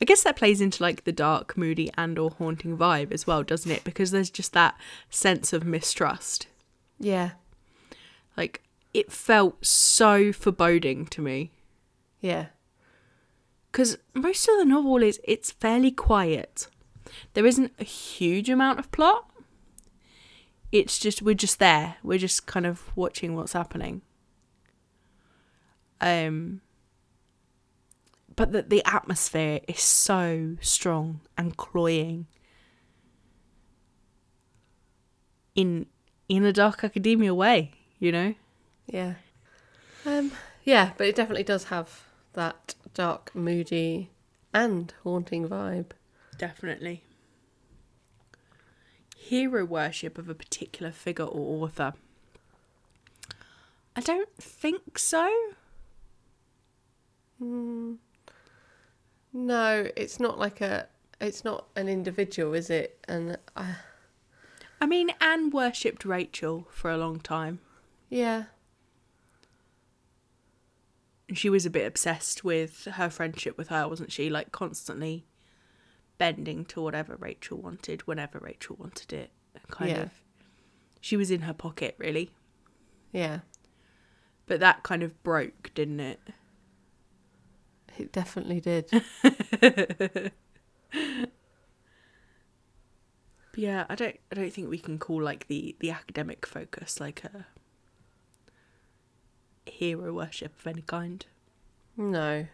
I 0.00 0.04
guess 0.06 0.22
that 0.24 0.36
plays 0.36 0.60
into 0.60 0.82
like 0.82 1.04
the 1.04 1.12
dark, 1.12 1.56
moody, 1.56 1.90
and 1.96 2.18
or 2.18 2.30
haunting 2.32 2.76
vibe 2.76 3.10
as 3.12 3.26
well, 3.26 3.42
doesn't 3.42 3.70
it? 3.70 3.84
Because 3.84 4.10
there's 4.10 4.28
just 4.30 4.52
that 4.52 4.76
sense 5.08 5.52
of 5.52 5.64
mistrust. 5.64 6.46
Yeah, 7.00 7.30
Like 8.36 8.60
it 8.94 9.12
felt 9.12 9.66
so 9.66 10.32
foreboding 10.32 11.04
to 11.06 11.20
me. 11.20 11.50
yeah, 12.20 12.46
because 13.70 13.98
most 14.14 14.48
of 14.48 14.56
the 14.58 14.64
novel 14.64 15.02
is 15.02 15.20
it's 15.24 15.50
fairly 15.50 15.90
quiet. 15.90 16.68
There 17.34 17.44
isn't 17.44 17.72
a 17.78 17.84
huge 17.84 18.48
amount 18.48 18.78
of 18.78 18.90
plot. 18.92 19.28
It's 20.72 20.98
just 20.98 21.22
we're 21.22 21.34
just 21.34 21.58
there. 21.58 21.96
We're 22.02 22.18
just 22.18 22.46
kind 22.46 22.66
of 22.66 22.96
watching 22.96 23.34
what's 23.34 23.52
happening. 23.52 24.02
Um 26.00 26.60
but 28.36 28.52
the 28.52 28.62
the 28.62 28.82
atmosphere 28.86 29.60
is 29.68 29.80
so 29.80 30.56
strong 30.60 31.20
and 31.36 31.56
cloying. 31.56 32.26
In 35.54 35.86
in 36.28 36.44
a 36.44 36.52
dark 36.52 36.82
academia 36.84 37.34
way, 37.34 37.72
you 37.98 38.10
know? 38.10 38.34
Yeah. 38.86 39.14
Um, 40.06 40.32
yeah, 40.64 40.92
but 40.96 41.06
it 41.06 41.14
definitely 41.16 41.44
does 41.44 41.64
have 41.64 42.04
that 42.34 42.74
dark, 42.94 43.34
moody, 43.34 44.10
and 44.52 44.92
haunting 45.02 45.48
vibe. 45.48 45.90
Definitely. 46.38 47.04
Hero 49.16 49.64
worship 49.64 50.18
of 50.18 50.28
a 50.28 50.34
particular 50.34 50.92
figure 50.92 51.24
or 51.24 51.64
author. 51.64 51.94
I 53.96 54.00
don't 54.00 54.34
think 54.36 54.98
so. 54.98 55.30
Mm, 57.42 57.98
no, 59.32 59.88
it's 59.96 60.20
not 60.20 60.38
like 60.38 60.60
a. 60.60 60.88
It's 61.20 61.44
not 61.44 61.66
an 61.76 61.88
individual, 61.88 62.54
is 62.54 62.70
it? 62.70 62.98
And 63.08 63.38
I, 63.56 63.76
I 64.80 64.86
mean, 64.86 65.10
Anne 65.20 65.50
worshipped 65.50 66.04
Rachel 66.04 66.66
for 66.70 66.90
a 66.90 66.96
long 66.98 67.20
time. 67.20 67.60
yeah, 68.10 68.44
she 71.38 71.48
was 71.50 71.64
a 71.66 71.70
bit 71.70 71.86
obsessed 71.86 72.44
with 72.44 72.84
her 72.84 73.08
friendship 73.10 73.56
with 73.58 73.68
her, 73.68 73.88
wasn't 73.88 74.12
she? 74.12 74.28
Like, 74.30 74.52
constantly 74.52 75.26
bending 76.18 76.64
to 76.66 76.80
whatever 76.80 77.16
Rachel 77.16 77.58
wanted, 77.58 78.06
whenever 78.06 78.38
Rachel 78.38 78.76
wanted 78.78 79.12
it. 79.12 79.30
Kind 79.70 79.90
Yeah. 79.90 80.02
of. 80.02 80.10
She 81.00 81.16
was 81.16 81.30
in 81.30 81.42
her 81.42 81.52
pocket, 81.54 81.94
really. 81.98 82.30
yeah, 83.12 83.40
But 84.46 84.60
that 84.60 84.82
kind 84.82 85.02
of 85.02 85.22
broke, 85.22 85.70
didn't 85.74 86.00
it? 86.00 86.20
it 87.98 88.10
definitely 88.12 88.60
did. 88.60 88.90
Yeah, 93.56 93.86
I 93.88 93.94
don't 93.94 94.16
I 94.32 94.34
don't 94.34 94.52
think 94.52 94.68
we 94.68 94.78
can 94.78 94.98
call 94.98 95.22
like 95.22 95.46
the 95.46 95.76
the 95.78 95.90
academic 95.90 96.44
focus 96.44 96.98
like 96.98 97.22
a 97.24 97.46
hero 99.66 100.12
worship 100.12 100.58
of 100.58 100.66
any 100.66 100.82
kind. 100.82 101.24
no, 101.96 102.46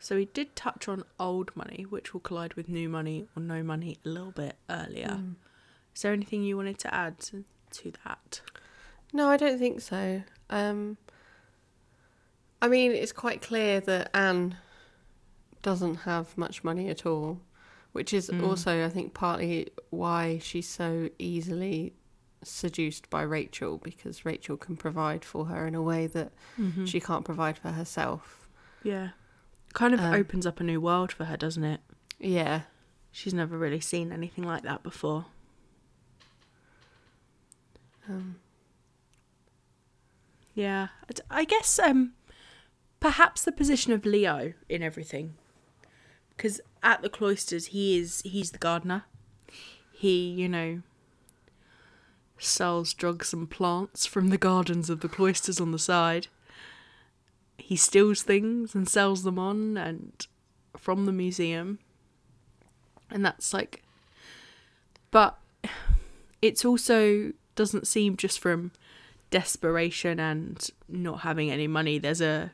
So 0.00 0.14
we 0.16 0.26
did 0.26 0.54
touch 0.56 0.88
on 0.88 1.04
old 1.18 1.54
money, 1.56 1.84
which 1.88 2.12
will 2.14 2.20
collide 2.20 2.54
with 2.54 2.68
new 2.68 2.88
money 2.88 3.26
or 3.36 3.42
no 3.42 3.62
money 3.62 3.98
a 4.04 4.08
little 4.08 4.30
bit 4.30 4.56
earlier. 4.70 5.18
Mm. 5.20 5.34
Is 5.94 6.02
there 6.02 6.12
anything 6.12 6.44
you 6.44 6.56
wanted 6.56 6.78
to 6.78 6.94
add 6.94 7.18
to, 7.20 7.44
to 7.72 7.92
that? 8.04 8.40
no, 9.12 9.28
I 9.28 9.36
don't 9.36 9.58
think 9.58 9.80
so. 9.80 10.22
Um, 10.50 10.96
I 12.62 12.68
mean, 12.68 12.92
it's 12.92 13.12
quite 13.12 13.42
clear 13.42 13.80
that 13.80 14.10
Anne 14.16 14.56
doesn't 15.62 15.96
have 15.96 16.38
much 16.38 16.62
money 16.62 16.88
at 16.88 17.04
all, 17.04 17.40
which 17.92 18.12
is 18.14 18.30
Mm. 18.30 18.46
also, 18.46 18.84
I 18.86 18.88
think, 18.90 19.12
partly 19.14 19.68
why 19.90 20.38
she's 20.38 20.68
so 20.68 21.10
easily 21.18 21.92
seduced 22.42 23.10
by 23.10 23.22
Rachel 23.22 23.78
because 23.78 24.24
Rachel 24.24 24.56
can 24.56 24.76
provide 24.76 25.24
for 25.24 25.46
her 25.46 25.66
in 25.66 25.74
a 25.74 25.82
way 25.82 26.06
that 26.06 26.32
Mm-hmm. 26.58 26.84
she 26.84 27.00
can't 27.00 27.24
provide 27.24 27.58
for 27.58 27.70
herself. 27.72 28.48
yeah, 28.82 29.10
kind 29.74 29.92
of 29.94 30.00
Um, 30.00 30.14
opens 30.14 30.46
up 30.46 30.60
a 30.60 30.64
new 30.64 30.80
world 30.80 31.12
for 31.12 31.24
her, 31.26 31.36
doesn't 31.36 31.64
it? 31.64 31.80
Yeah, 32.18 32.62
She's 33.10 33.34
never 33.34 33.56
really 33.58 33.80
seen 33.80 34.12
anything 34.12 34.44
like 34.44 34.62
that 34.64 34.82
before. 34.82 35.26
um, 38.08 38.36
Yeah, 40.54 40.88
I 41.30 41.44
guess 41.44 41.78
um, 41.78 42.12
perhaps 43.00 43.42
the 43.44 43.52
position 43.52 43.92
of 43.92 44.04
Leo 44.04 44.54
in 44.68 44.82
everything, 44.82 45.34
because 46.36 46.60
at 46.82 47.02
the 47.02 47.08
cloisters 47.08 47.66
he 47.66 47.98
is 47.98 48.22
he's 48.24 48.50
the 48.50 48.58
gardener. 48.58 49.04
He, 49.92 50.28
you 50.30 50.48
know, 50.48 50.82
sells 52.46 52.94
drugs 52.94 53.32
and 53.32 53.50
plants 53.50 54.06
from 54.06 54.28
the 54.28 54.38
gardens 54.38 54.90
of 54.90 55.00
the 55.00 55.08
cloisters 55.08 55.60
on 55.60 55.72
the 55.72 55.78
side. 55.78 56.28
He 57.56 57.76
steals 57.76 58.22
things 58.22 58.74
and 58.74 58.88
sells 58.88 59.24
them 59.24 59.38
on 59.38 59.76
and 59.76 60.26
from 60.76 61.06
the 61.06 61.12
museum. 61.12 61.78
And 63.10 63.24
that's 63.24 63.52
like 63.52 63.82
but 65.10 65.38
it's 66.42 66.64
also 66.64 67.32
doesn't 67.54 67.86
seem 67.86 68.16
just 68.16 68.38
from 68.38 68.72
desperation 69.30 70.20
and 70.20 70.70
not 70.88 71.20
having 71.20 71.50
any 71.50 71.66
money 71.66 71.98
there's 71.98 72.20
a 72.20 72.52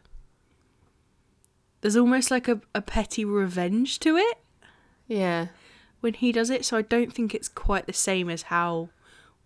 there's 1.80 1.96
almost 1.96 2.30
like 2.30 2.48
a, 2.48 2.60
a 2.74 2.80
petty 2.80 3.24
revenge 3.24 4.00
to 4.00 4.16
it 4.16 4.38
yeah, 5.06 5.48
when 6.00 6.14
he 6.14 6.32
does 6.32 6.50
it 6.50 6.64
so 6.64 6.76
i 6.76 6.82
don't 6.82 7.12
think 7.12 7.34
it's 7.34 7.48
quite 7.48 7.86
the 7.86 7.92
same 7.92 8.28
as 8.28 8.42
how 8.42 8.88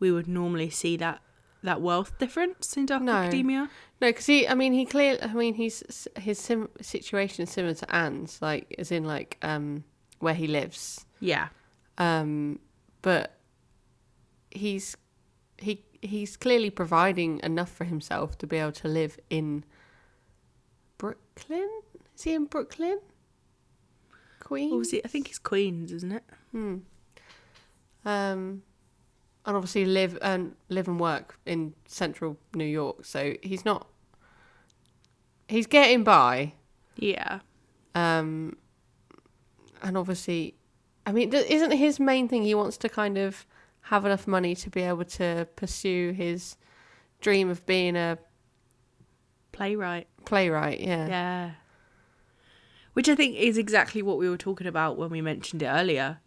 we 0.01 0.11
would 0.13 0.29
normally 0.29 0.71
see 0.71 0.97
that 0.97 1.21
that 1.63 1.81
wealth 1.81 2.17
difference 2.19 2.77
in 2.77 2.87
Dark 2.87 3.03
No. 3.03 3.13
Academia. 3.13 3.69
No, 4.01 4.09
because 4.11 4.27
he, 4.27 4.47
I 4.47 4.55
mean, 4.55 4.73
he 4.73 4.87
clearly, 4.87 5.21
I 5.21 5.33
mean, 5.33 5.55
he's 5.55 6.07
his 6.17 6.39
sim- 6.39 6.69
situation 6.81 7.43
is 7.43 7.51
similar 7.51 7.75
to 7.75 7.95
Anne's, 7.95 8.41
like, 8.41 8.75
as 8.79 8.93
in 8.93 9.05
like 9.05 9.39
um 9.43 9.83
where 10.21 10.35
he 10.35 10.47
lives. 10.47 11.05
Yeah. 11.21 11.49
Um, 11.99 12.61
but 13.03 13.35
he's 14.53 14.97
he 15.59 15.83
he's 16.01 16.37
clearly 16.37 16.71
providing 16.71 17.41
enough 17.43 17.71
for 17.73 17.85
himself 17.85 18.39
to 18.39 18.47
be 18.47 18.57
able 18.57 18.73
to 18.73 18.89
live 18.89 19.19
in 19.29 19.65
Brooklyn. 20.97 21.69
Is 22.15 22.23
he 22.23 22.35
in 22.35 22.45
Brooklyn? 22.47 23.01
Queens. 24.41 24.71
What 24.71 24.79
was 24.79 24.93
it? 24.93 25.03
I 25.05 25.09
think 25.09 25.27
he's 25.29 25.39
Queens, 25.39 25.93
isn't 25.93 26.13
it? 26.13 26.25
Hmm. 26.53 26.77
Um, 28.05 28.63
and 29.49 29.57
obviously 29.57 29.87
live 29.87 30.19
and 30.21 30.55
live 30.69 30.89
and 30.89 31.01
work 31.01 31.39
in 31.47 31.73
central 31.87 32.37
New 32.55 32.67
York. 32.67 33.07
So 33.07 33.35
he's 33.43 33.65
not. 33.65 33.89
He's 35.49 35.67
getting 35.67 36.05
by. 36.05 36.53
Yeah. 36.97 37.41
Um, 37.95 38.59
and 39.83 39.97
obviously, 39.97 40.55
I 41.07 41.13
mean, 41.13 41.33
isn't 41.33 41.71
his 41.71 41.99
main 41.99 42.29
thing 42.29 42.43
he 42.43 42.55
wants 42.55 42.77
to 42.77 42.91
kind 42.91 43.17
of 43.17 43.47
have 43.81 44.05
enough 44.05 44.27
money 44.27 44.55
to 44.55 44.69
be 44.69 44.83
able 44.83 45.07
to 45.07 45.49
pursue 45.57 46.13
his 46.13 46.57
dream 47.23 47.49
of 47.49 47.65
being 47.65 47.97
a 47.97 48.19
Playwright. 49.53 50.09
playwright? 50.27 50.79
Yeah. 50.81 51.09
Yeah. 51.09 51.51
Which 52.93 53.09
I 53.09 53.15
think 53.15 53.37
is 53.37 53.57
exactly 53.57 54.03
what 54.03 54.19
we 54.19 54.29
were 54.29 54.37
talking 54.37 54.67
about 54.67 54.99
when 54.99 55.09
we 55.09 55.23
mentioned 55.23 55.63
it 55.63 55.69
earlier. 55.69 56.19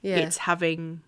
Yeah. 0.00 0.16
It's 0.16 0.38
having 0.38 1.02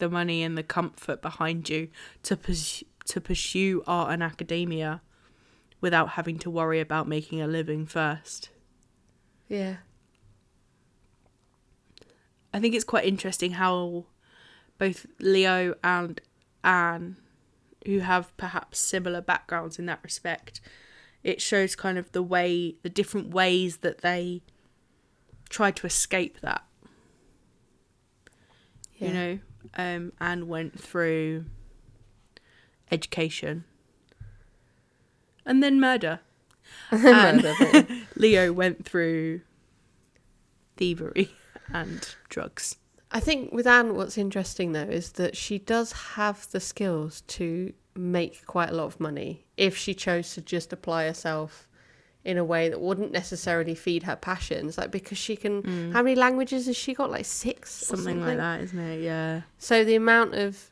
the 0.00 0.08
money 0.10 0.42
and 0.42 0.58
the 0.58 0.62
comfort 0.62 1.22
behind 1.22 1.68
you 1.68 1.88
to 2.24 2.36
pursue, 2.36 2.86
to 3.06 3.20
pursue 3.20 3.82
art 3.86 4.12
and 4.12 4.22
academia 4.22 5.00
without 5.80 6.10
having 6.10 6.38
to 6.38 6.50
worry 6.50 6.80
about 6.80 7.08
making 7.08 7.40
a 7.40 7.46
living 7.46 7.86
first. 7.86 8.50
yeah. 9.48 9.76
I 12.52 12.58
think 12.58 12.74
it's 12.74 12.84
quite 12.84 13.04
interesting 13.04 13.52
how 13.52 14.06
both 14.76 15.06
Leo 15.20 15.76
and 15.84 16.20
Anne, 16.64 17.16
who 17.86 18.00
have 18.00 18.36
perhaps 18.36 18.80
similar 18.80 19.20
backgrounds 19.20 19.78
in 19.78 19.86
that 19.86 20.00
respect, 20.02 20.60
it 21.22 21.40
shows 21.40 21.76
kind 21.76 21.96
of 21.96 22.10
the 22.12 22.22
way, 22.22 22.74
the 22.82 22.88
different 22.88 23.30
ways 23.30 23.78
that 23.78 23.98
they 23.98 24.42
try 25.48 25.70
to 25.70 25.86
escape 25.86 26.40
that. 26.40 26.64
Yeah. 28.96 29.08
You 29.08 29.14
know, 29.14 29.38
um, 29.76 30.12
Anne 30.20 30.48
went 30.48 30.78
through 30.78 31.44
education 32.90 33.64
and 35.46 35.62
then 35.62 35.80
murder. 35.80 36.20
And 36.92 37.42
Murder, 37.42 37.86
Leo 38.16 38.52
went 38.52 38.84
through 38.84 39.40
thievery 40.76 41.30
and 41.72 42.14
drugs. 42.28 42.76
I 43.10 43.18
think 43.18 43.52
with 43.52 43.66
Anne, 43.66 43.96
what's 43.96 44.16
interesting 44.16 44.72
though 44.72 44.82
is 44.82 45.12
that 45.12 45.36
she 45.36 45.58
does 45.58 45.92
have 46.14 46.48
the 46.52 46.60
skills 46.60 47.22
to 47.22 47.72
make 47.96 48.46
quite 48.46 48.70
a 48.70 48.74
lot 48.74 48.84
of 48.86 49.00
money 49.00 49.44
if 49.56 49.76
she 49.76 49.94
chose 49.94 50.34
to 50.34 50.40
just 50.40 50.72
apply 50.72 51.06
herself 51.06 51.66
in 52.24 52.36
a 52.36 52.44
way 52.44 52.68
that 52.68 52.80
wouldn't 52.80 53.12
necessarily 53.12 53.74
feed 53.74 54.02
her 54.02 54.16
passions. 54.16 54.76
Like 54.76 54.90
because 54.90 55.16
she 55.18 55.36
can, 55.36 55.92
how 55.92 56.02
many 56.02 56.14
languages 56.14 56.66
has 56.66 56.76
she 56.76 56.92
got? 56.94 57.10
Like 57.10 57.24
six, 57.24 57.70
Mm. 57.80 57.84
Something, 57.86 58.20
like 58.20 58.36
that, 58.36 58.60
isn't 58.60 58.78
it? 58.78 59.02
Yeah. 59.02 59.42
So 59.58 59.84
the 59.84 59.94
amount 59.94 60.34
of 60.34 60.70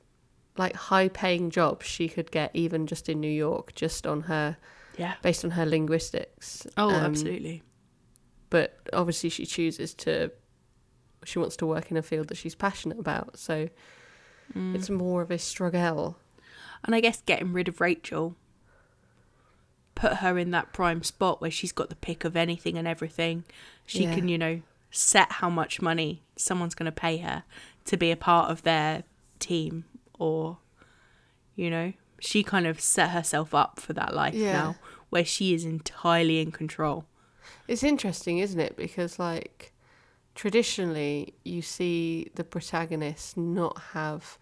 like 0.58 0.74
high-paying 0.74 1.50
jobs 1.50 1.86
she 1.86 2.08
could 2.08 2.30
get, 2.30 2.50
even 2.54 2.86
just 2.86 3.08
in 3.08 3.20
New 3.20 3.30
York, 3.30 3.74
just 3.74 4.06
on 4.06 4.22
her 4.22 4.56
Yeah. 4.96 5.14
based 5.22 5.44
on 5.44 5.52
her 5.52 5.64
linguistics. 5.64 6.66
Oh, 6.76 6.90
Um, 6.90 7.04
absolutely. 7.04 7.62
But 8.50 8.78
obviously, 8.92 9.28
she 9.30 9.46
chooses 9.46 9.94
to. 9.94 10.30
She 11.24 11.38
wants 11.38 11.56
to 11.58 11.66
work 11.66 11.90
in 11.90 11.96
a 11.96 12.02
field 12.02 12.28
that 12.28 12.36
she's 12.36 12.54
passionate 12.54 12.98
about. 12.98 13.38
So 13.38 13.68
Mm. 14.56 14.74
it's 14.74 14.88
more 14.88 15.20
of 15.22 15.30
a 15.30 15.38
struggle. 15.38 16.16
And 16.84 16.94
I 16.94 17.00
guess 17.00 17.20
getting 17.26 17.52
rid 17.52 17.68
of 17.68 17.80
Rachel 17.80 18.36
put 19.98 20.14
her 20.18 20.38
in 20.38 20.50
that 20.52 20.72
prime 20.72 21.02
spot 21.02 21.40
where 21.40 21.50
she's 21.50 21.72
got 21.72 21.88
the 21.88 21.96
pick 21.96 22.24
of 22.24 22.36
anything 22.36 22.78
and 22.78 22.86
everything. 22.86 23.44
She 23.84 24.04
Yeah. 24.04 24.14
can, 24.14 24.28
you 24.28 24.38
know, 24.38 24.62
set 24.90 25.32
how 25.32 25.50
much 25.50 25.82
money 25.82 26.22
someone's 26.36 26.74
going 26.74 26.86
to 26.86 26.92
pay 26.92 27.18
her 27.18 27.42
to 27.86 27.96
be 27.96 28.10
a 28.10 28.16
part 28.16 28.50
of 28.50 28.62
their 28.62 29.02
team 29.38 29.84
or, 30.18 30.58
you 31.56 31.68
know, 31.70 31.92
she 32.20 32.42
kind 32.42 32.66
of 32.66 32.80
set 32.80 33.10
herself 33.10 33.54
up 33.54 33.80
for 33.80 33.92
that 33.94 34.14
life 34.14 34.34
Yeah. 34.34 34.52
now 34.52 34.76
where 35.10 35.24
she 35.24 35.52
is 35.54 35.64
entirely 35.64 36.40
in 36.40 36.52
control. 36.52 37.04
It's 37.66 37.82
interesting, 37.82 38.38
isn't 38.38 38.60
it? 38.60 38.76
Because 38.76 39.18
like 39.18 39.72
traditionally, 40.34 41.34
you 41.44 41.60
see 41.62 42.30
the 42.36 42.44
protagonists 42.44 43.36
not 43.36 43.76
have 43.92 44.38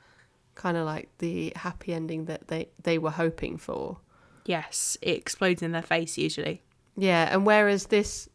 kind 0.55 0.77
of 0.77 0.85
like 0.87 1.09
the 1.19 1.53
happy 1.57 1.93
ending 1.95 2.27
that 2.27 2.49
they 2.49 2.69
they 2.83 2.99
were 2.99 3.11
hoping 3.11 3.57
for. 3.59 3.99
Yes, 4.47 4.97
it 5.03 5.19
explodes 5.19 5.63
in 5.63 5.73
their 5.73 5.83
face 5.83 6.17
usually. 6.17 6.63
Yeah, 6.97 7.29
and 7.31 7.45
whereas 7.45 7.87
this, 7.87 8.29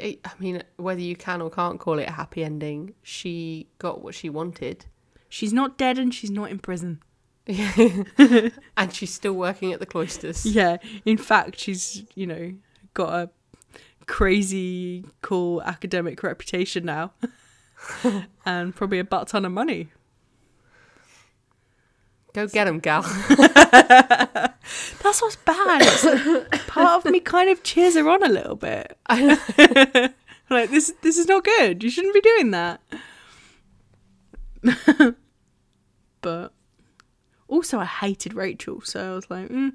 I 0.00 0.18
I 0.24 0.30
mean, 0.38 0.62
whether 0.76 1.00
you 1.00 1.16
can 1.16 1.42
or 1.42 1.50
can't 1.50 1.80
call 1.80 1.98
it 1.98 2.08
a 2.08 2.12
happy 2.12 2.44
ending, 2.44 2.94
she 3.02 3.68
got 3.78 4.02
what 4.02 4.14
she 4.14 4.28
wanted. 4.28 4.86
She's 5.28 5.52
not 5.52 5.76
dead 5.76 5.98
and 5.98 6.14
she's 6.14 6.30
not 6.30 6.50
in 6.50 6.58
prison. 6.58 7.02
and 7.46 8.92
she's 8.92 9.12
still 9.12 9.32
working 9.32 9.72
at 9.72 9.80
the 9.80 9.86
cloisters. 9.86 10.44
Yeah, 10.56 10.78
in 11.04 11.16
fact, 11.16 11.58
she's, 11.58 12.04
you 12.14 12.26
know, 12.26 12.54
got 12.94 13.12
a 13.12 13.30
crazy 14.06 15.04
cool 15.20 15.62
academic 15.62 16.22
reputation 16.22 16.84
now 16.84 17.12
and 18.46 18.74
probably 18.74 18.98
a 18.98 19.04
butt 19.04 19.28
ton 19.28 19.44
of 19.44 19.52
money. 19.52 19.90
Go 22.36 22.46
get 22.46 22.68
him, 22.68 22.80
gal. 22.80 23.00
That's 23.28 25.22
what's 25.22 25.36
bad. 25.36 25.80
It's 25.80 26.04
like, 26.04 26.50
part 26.66 27.06
of 27.06 27.10
me 27.10 27.18
kind 27.18 27.48
of 27.48 27.62
cheers 27.62 27.94
her 27.94 28.06
on 28.10 28.22
a 28.22 28.28
little 28.28 28.56
bit. 28.56 28.98
like 29.08 30.68
this 30.68 30.92
this 31.00 31.16
is 31.16 31.26
not 31.28 31.44
good. 31.44 31.82
You 31.82 31.88
shouldn't 31.88 32.12
be 32.12 32.20
doing 32.20 32.50
that. 32.50 32.82
but 36.20 36.52
also 37.48 37.78
I 37.78 37.86
hated 37.86 38.34
Rachel, 38.34 38.82
so 38.82 39.12
I 39.12 39.14
was 39.14 39.30
like, 39.30 39.48
mm, 39.48 39.74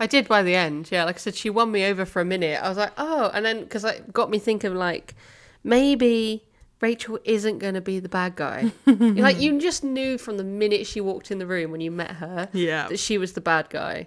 I 0.00 0.06
did 0.06 0.26
by 0.26 0.42
the 0.42 0.54
end. 0.54 0.90
Yeah, 0.90 1.04
like 1.04 1.16
I 1.16 1.18
said, 1.18 1.34
she 1.34 1.50
won 1.50 1.70
me 1.70 1.84
over 1.84 2.06
for 2.06 2.22
a 2.22 2.24
minute. 2.24 2.62
I 2.62 2.68
was 2.70 2.78
like, 2.78 2.94
oh, 2.96 3.30
and 3.34 3.44
then 3.44 3.60
because 3.60 3.84
it 3.84 4.10
got 4.10 4.30
me 4.30 4.38
thinking, 4.38 4.74
like 4.74 5.14
maybe 5.62 6.46
Rachel 6.80 7.18
isn't 7.24 7.58
going 7.58 7.74
to 7.74 7.80
be 7.80 7.98
the 8.00 8.08
bad 8.08 8.36
guy. 8.36 8.72
like 8.86 9.40
you 9.40 9.58
just 9.60 9.84
knew 9.84 10.18
from 10.18 10.36
the 10.36 10.44
minute 10.44 10.86
she 10.86 11.00
walked 11.00 11.30
in 11.30 11.38
the 11.38 11.46
room 11.46 11.70
when 11.70 11.80
you 11.80 11.90
met 11.90 12.10
her 12.12 12.48
yeah. 12.52 12.88
that 12.88 12.98
she 12.98 13.16
was 13.16 13.32
the 13.32 13.40
bad 13.40 13.70
guy. 13.70 14.06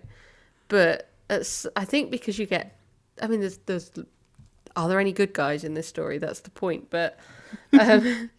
But 0.67 1.09
it's, 1.29 1.65
I 1.75 1.85
think 1.85 2.11
because 2.11 2.37
you 2.37 2.45
get, 2.45 2.77
I 3.21 3.27
mean, 3.27 3.39
there's, 3.39 3.57
there's, 3.65 3.91
are 4.75 4.87
there 4.89 4.99
any 4.99 5.11
good 5.11 5.33
guys 5.33 5.63
in 5.63 5.73
this 5.73 5.87
story? 5.87 6.17
That's 6.19 6.41
the 6.41 6.49
point. 6.51 6.89
But 6.89 7.17
um, 7.79 8.29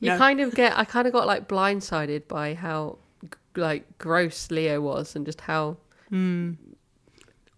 you 0.00 0.10
No. 0.10 0.16
kind 0.16 0.40
of 0.40 0.54
get, 0.54 0.78
I 0.78 0.84
kind 0.84 1.06
of 1.06 1.12
got 1.12 1.26
like 1.26 1.48
blindsided 1.48 2.28
by 2.28 2.54
how 2.54 2.98
g- 3.24 3.30
like 3.60 3.98
gross 3.98 4.50
Leo 4.50 4.80
was 4.80 5.14
and 5.16 5.26
just 5.26 5.42
how 5.42 5.76
Mm. 6.10 6.56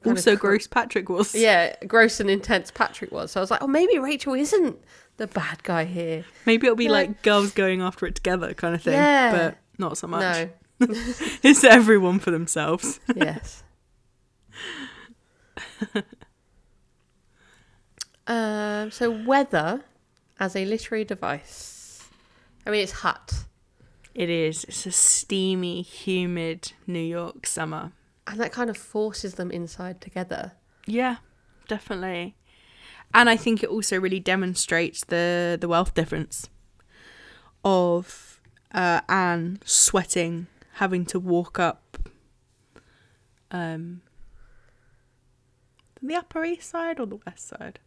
Also, 0.06 0.36
cr- 0.36 0.46
gross 0.48 0.66
Patrick 0.66 1.08
was. 1.08 1.34
yeah, 1.34 1.74
gross 1.86 2.20
and 2.20 2.28
intense 2.30 2.70
Patrick 2.70 3.10
was. 3.10 3.32
So 3.32 3.40
I 3.40 3.42
was 3.42 3.50
like, 3.50 3.62
oh, 3.62 3.66
maybe 3.66 3.98
Rachel 3.98 4.34
isn't 4.34 4.76
the 5.16 5.26
bad 5.26 5.62
guy 5.62 5.84
here. 5.84 6.24
Maybe 6.46 6.66
it'll 6.66 6.76
be 6.76 6.84
Yeah. 6.84 6.90
like 6.90 7.22
girls 7.22 7.52
going 7.52 7.80
after 7.82 8.06
it 8.06 8.14
together 8.14 8.52
kind 8.54 8.74
of 8.74 8.82
thing. 8.82 8.94
Yeah. 8.94 9.32
But 9.32 9.58
not 9.78 9.96
so 9.98 10.06
much. 10.06 10.20
No. 10.80 10.88
It's 11.42 11.62
everyone 11.64 12.18
for 12.18 12.30
themselves. 12.32 12.98
yes. 13.14 13.62
um, 18.26 18.90
so 18.90 19.10
weather 19.10 19.82
as 20.40 20.56
a 20.56 20.64
literary 20.64 21.04
device. 21.04 22.02
I 22.66 22.70
mean, 22.70 22.80
it's 22.82 22.92
hot, 22.92 23.44
It 24.14 24.30
is. 24.30 24.64
It's 24.64 24.86
a 24.86 24.92
steamy, 24.92 25.82
humid 25.82 26.72
New 26.86 26.98
York 27.00 27.46
summer. 27.46 27.92
and 28.26 28.40
that 28.40 28.52
kind 28.52 28.70
of 28.70 28.76
forces 28.76 29.34
them 29.34 29.50
inside 29.50 30.00
together. 30.00 30.52
Yeah, 30.86 31.16
definitely. 31.68 32.36
And 33.14 33.30
I 33.30 33.36
think 33.36 33.62
it 33.62 33.70
also 33.70 33.98
really 33.98 34.20
demonstrates 34.20 35.04
the 35.04 35.56
the 35.58 35.68
wealth 35.68 35.94
difference 35.94 36.48
of 37.64 38.40
uh, 38.72 39.00
Anne 39.08 39.60
sweating, 39.64 40.48
having 40.74 41.06
to 41.06 41.20
walk 41.20 41.58
up 41.60 41.96
um, 43.52 44.02
the 46.02 46.16
Upper 46.16 46.44
East 46.44 46.70
Side 46.70 46.98
or 46.98 47.06
the 47.06 47.20
West 47.24 47.46
Side. 47.46 47.78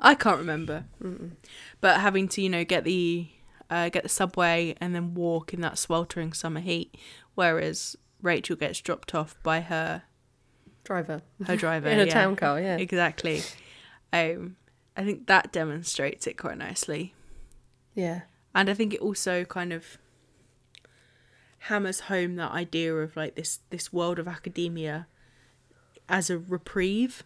I 0.00 0.14
can't 0.14 0.38
remember, 0.38 0.84
Mm-mm. 1.02 1.32
but 1.80 2.00
having 2.00 2.26
to 2.28 2.40
you 2.40 2.48
know 2.48 2.64
get 2.64 2.84
the 2.84 3.28
uh, 3.68 3.90
get 3.90 4.02
the 4.02 4.08
subway 4.08 4.74
and 4.80 4.94
then 4.94 5.12
walk 5.14 5.52
in 5.52 5.60
that 5.60 5.76
sweltering 5.76 6.32
summer 6.32 6.60
heat, 6.60 6.96
whereas 7.34 7.96
Rachel 8.22 8.56
gets 8.56 8.80
dropped 8.80 9.14
off 9.14 9.36
by 9.42 9.60
her 9.60 10.04
Driver. 10.88 11.20
her 11.46 11.56
driver 11.56 11.88
In 11.94 12.00
a 12.00 12.04
yeah. 12.06 12.12
town 12.12 12.34
car, 12.34 12.58
yeah. 12.60 12.76
exactly. 12.78 13.42
Um, 14.12 14.56
I 14.96 15.04
think 15.04 15.26
that 15.26 15.52
demonstrates 15.52 16.26
it 16.26 16.38
quite 16.38 16.56
nicely, 16.58 17.14
Yeah. 17.94 18.22
and 18.54 18.68
I 18.70 18.74
think 18.74 18.94
it 18.94 19.00
also 19.00 19.44
kind 19.44 19.72
of 19.72 19.98
hammers 21.62 22.00
home 22.00 22.36
that 22.36 22.52
idea 22.52 22.94
of 22.94 23.16
like 23.16 23.34
this 23.34 23.60
this 23.70 23.92
world 23.92 24.18
of 24.18 24.26
academia 24.28 25.06
as 26.08 26.30
a 26.30 26.38
reprieve, 26.38 27.22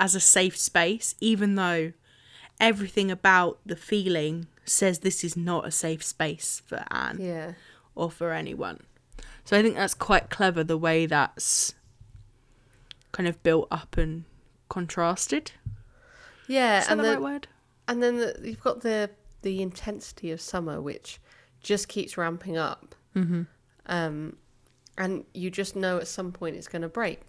as 0.00 0.14
a 0.16 0.20
safe 0.20 0.56
space, 0.56 1.14
even 1.20 1.54
though 1.54 1.92
everything 2.60 3.08
about 3.10 3.60
the 3.64 3.76
feeling 3.76 4.48
says 4.64 4.98
this 5.00 5.22
is 5.22 5.36
not 5.36 5.64
a 5.66 5.70
safe 5.70 6.02
space 6.02 6.60
for 6.66 6.84
Anne 6.90 7.18
Yeah. 7.20 7.52
or 7.94 8.10
for 8.10 8.32
anyone. 8.32 8.80
So 9.44 9.56
I 9.56 9.62
think 9.62 9.76
that's 9.76 9.94
quite 9.94 10.28
clever 10.28 10.64
the 10.64 10.76
way 10.76 11.06
that's 11.06 11.74
kind 13.16 13.28
of 13.28 13.42
built 13.42 13.68
up 13.70 13.96
and 13.96 14.24
contrasted. 14.68 15.52
Yeah, 16.48 16.80
Is 16.80 16.86
that 16.86 16.92
and 16.92 17.00
the 17.00 17.04
the, 17.04 17.10
right 17.14 17.20
word? 17.22 17.48
and 17.88 18.02
then 18.02 18.16
the, 18.18 18.36
you've 18.42 18.62
got 18.62 18.80
the 18.82 19.10
the 19.42 19.62
intensity 19.62 20.30
of 20.32 20.40
summer, 20.40 20.80
which 20.80 21.20
just 21.60 21.88
keeps 21.88 22.16
ramping 22.18 22.56
up. 22.56 22.94
Mm-hmm. 23.14 23.42
Um, 23.86 24.36
and 24.98 25.24
you 25.34 25.50
just 25.50 25.76
know 25.76 25.98
at 25.98 26.08
some 26.08 26.32
point 26.32 26.56
it's 26.56 26.68
going 26.68 26.82
to 26.82 26.88
break. 26.88 27.20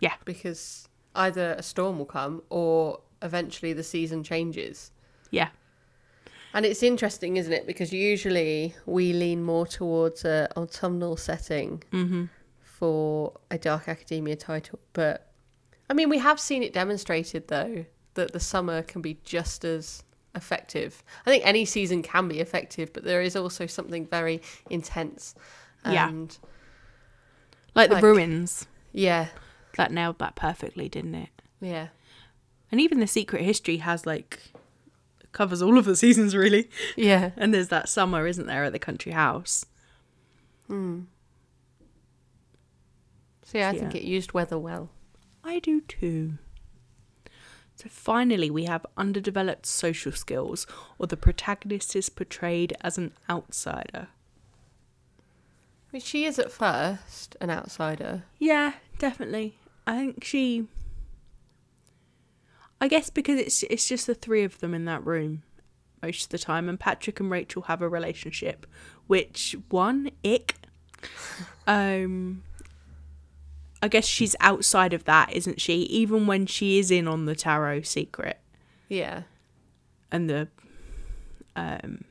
Yeah. 0.00 0.14
Because 0.24 0.88
either 1.14 1.52
a 1.58 1.62
storm 1.62 1.98
will 1.98 2.06
come 2.06 2.42
or 2.50 3.00
eventually 3.22 3.72
the 3.72 3.82
season 3.82 4.22
changes. 4.24 4.90
Yeah. 5.30 5.48
And 6.54 6.66
it's 6.66 6.82
interesting, 6.82 7.36
isn't 7.36 7.52
it? 7.52 7.66
Because 7.66 7.92
usually 7.92 8.74
we 8.86 9.12
lean 9.12 9.42
more 9.44 9.66
towards 9.66 10.24
an 10.24 10.48
autumnal 10.56 11.16
setting 11.16 11.82
Mm-hmm. 11.92 12.24
for 12.64 13.38
a 13.50 13.58
Dark 13.58 13.88
Academia 13.88 14.34
title. 14.36 14.78
But 14.92 15.29
I 15.90 15.92
mean, 15.92 16.08
we 16.08 16.18
have 16.18 16.38
seen 16.40 16.62
it 16.62 16.72
demonstrated 16.72 17.48
though 17.48 17.84
that 18.14 18.32
the 18.32 18.40
summer 18.40 18.80
can 18.82 19.02
be 19.02 19.18
just 19.24 19.64
as 19.64 20.02
effective. 20.34 21.02
I 21.26 21.30
think 21.30 21.44
any 21.44 21.64
season 21.64 22.02
can 22.02 22.28
be 22.28 22.38
effective, 22.40 22.92
but 22.92 23.04
there 23.04 23.20
is 23.20 23.34
also 23.36 23.66
something 23.66 24.06
very 24.06 24.40
intense. 24.70 25.34
Yeah. 25.84 26.08
And 26.08 26.38
Like 27.74 27.90
the 27.90 27.96
ruins. 28.00 28.66
yeah, 28.92 29.28
That 29.76 29.90
nailed 29.92 30.18
that 30.20 30.36
perfectly, 30.36 30.88
didn't 30.88 31.16
it? 31.16 31.28
yeah, 31.60 31.88
And 32.72 32.80
even 32.80 33.00
the 33.00 33.06
secret 33.06 33.42
history 33.42 33.78
has 33.78 34.06
like 34.06 34.38
covers 35.32 35.60
all 35.62 35.76
of 35.78 35.84
the 35.84 35.96
seasons 36.04 36.34
really. 36.36 36.70
yeah. 36.96 37.30
And 37.36 37.52
there's 37.52 37.68
that 37.68 37.88
summer, 37.88 38.26
isn't 38.28 38.46
there, 38.46 38.64
at 38.64 38.72
the 38.72 38.78
country 38.78 39.12
house? 39.12 39.66
Hmm. 40.68 41.00
So 43.44 43.58
yeah, 43.58 43.70
I 43.70 43.72
Yeah. 43.72 43.80
think 43.80 43.94
it 43.96 44.02
used 44.04 44.32
weather 44.32 44.58
well. 44.58 44.90
I 45.50 45.58
do 45.58 45.80
too. 45.80 46.38
So 47.74 47.88
finally, 47.88 48.50
we 48.50 48.66
have 48.66 48.86
underdeveloped 48.96 49.66
social 49.66 50.12
skills, 50.12 50.64
or 50.96 51.08
the 51.08 51.16
protagonist 51.16 51.96
is 51.96 52.08
portrayed 52.08 52.72
as 52.82 52.96
an 52.96 53.12
outsider. 53.28 54.06
I 55.18 55.88
mean, 55.90 56.02
she 56.02 56.24
is 56.24 56.38
at 56.38 56.52
first 56.52 57.36
an 57.40 57.50
outsider. 57.50 58.22
Yeah, 58.38 58.74
definitely. 59.00 59.56
I 59.88 59.96
think 59.96 60.22
she. 60.22 60.68
I 62.80 62.86
guess 62.86 63.10
because 63.10 63.40
it's 63.40 63.64
it's 63.64 63.88
just 63.88 64.06
the 64.06 64.14
three 64.14 64.44
of 64.44 64.60
them 64.60 64.72
in 64.72 64.84
that 64.84 65.04
room 65.04 65.42
most 66.00 66.26
of 66.26 66.28
the 66.30 66.38
time, 66.38 66.68
and 66.68 66.78
Patrick 66.78 67.18
and 67.18 67.28
Rachel 67.28 67.62
have 67.62 67.82
a 67.82 67.88
relationship, 67.88 68.68
which 69.08 69.56
one 69.68 70.12
ick. 70.24 70.54
Um, 71.66 72.42
I 73.82 73.88
guess 73.88 74.04
she's 74.06 74.36
outside 74.40 74.92
of 74.92 75.04
that, 75.04 75.32
isn't 75.32 75.60
she? 75.60 75.74
Even 75.84 76.26
when 76.26 76.46
she 76.46 76.78
is 76.78 76.90
in 76.90 77.08
on 77.08 77.24
the 77.24 77.34
tarot 77.34 77.82
secret 77.82 78.38
Yeah, 78.88 79.22
and 80.12 80.28
the 80.28 80.48
um 81.56 82.04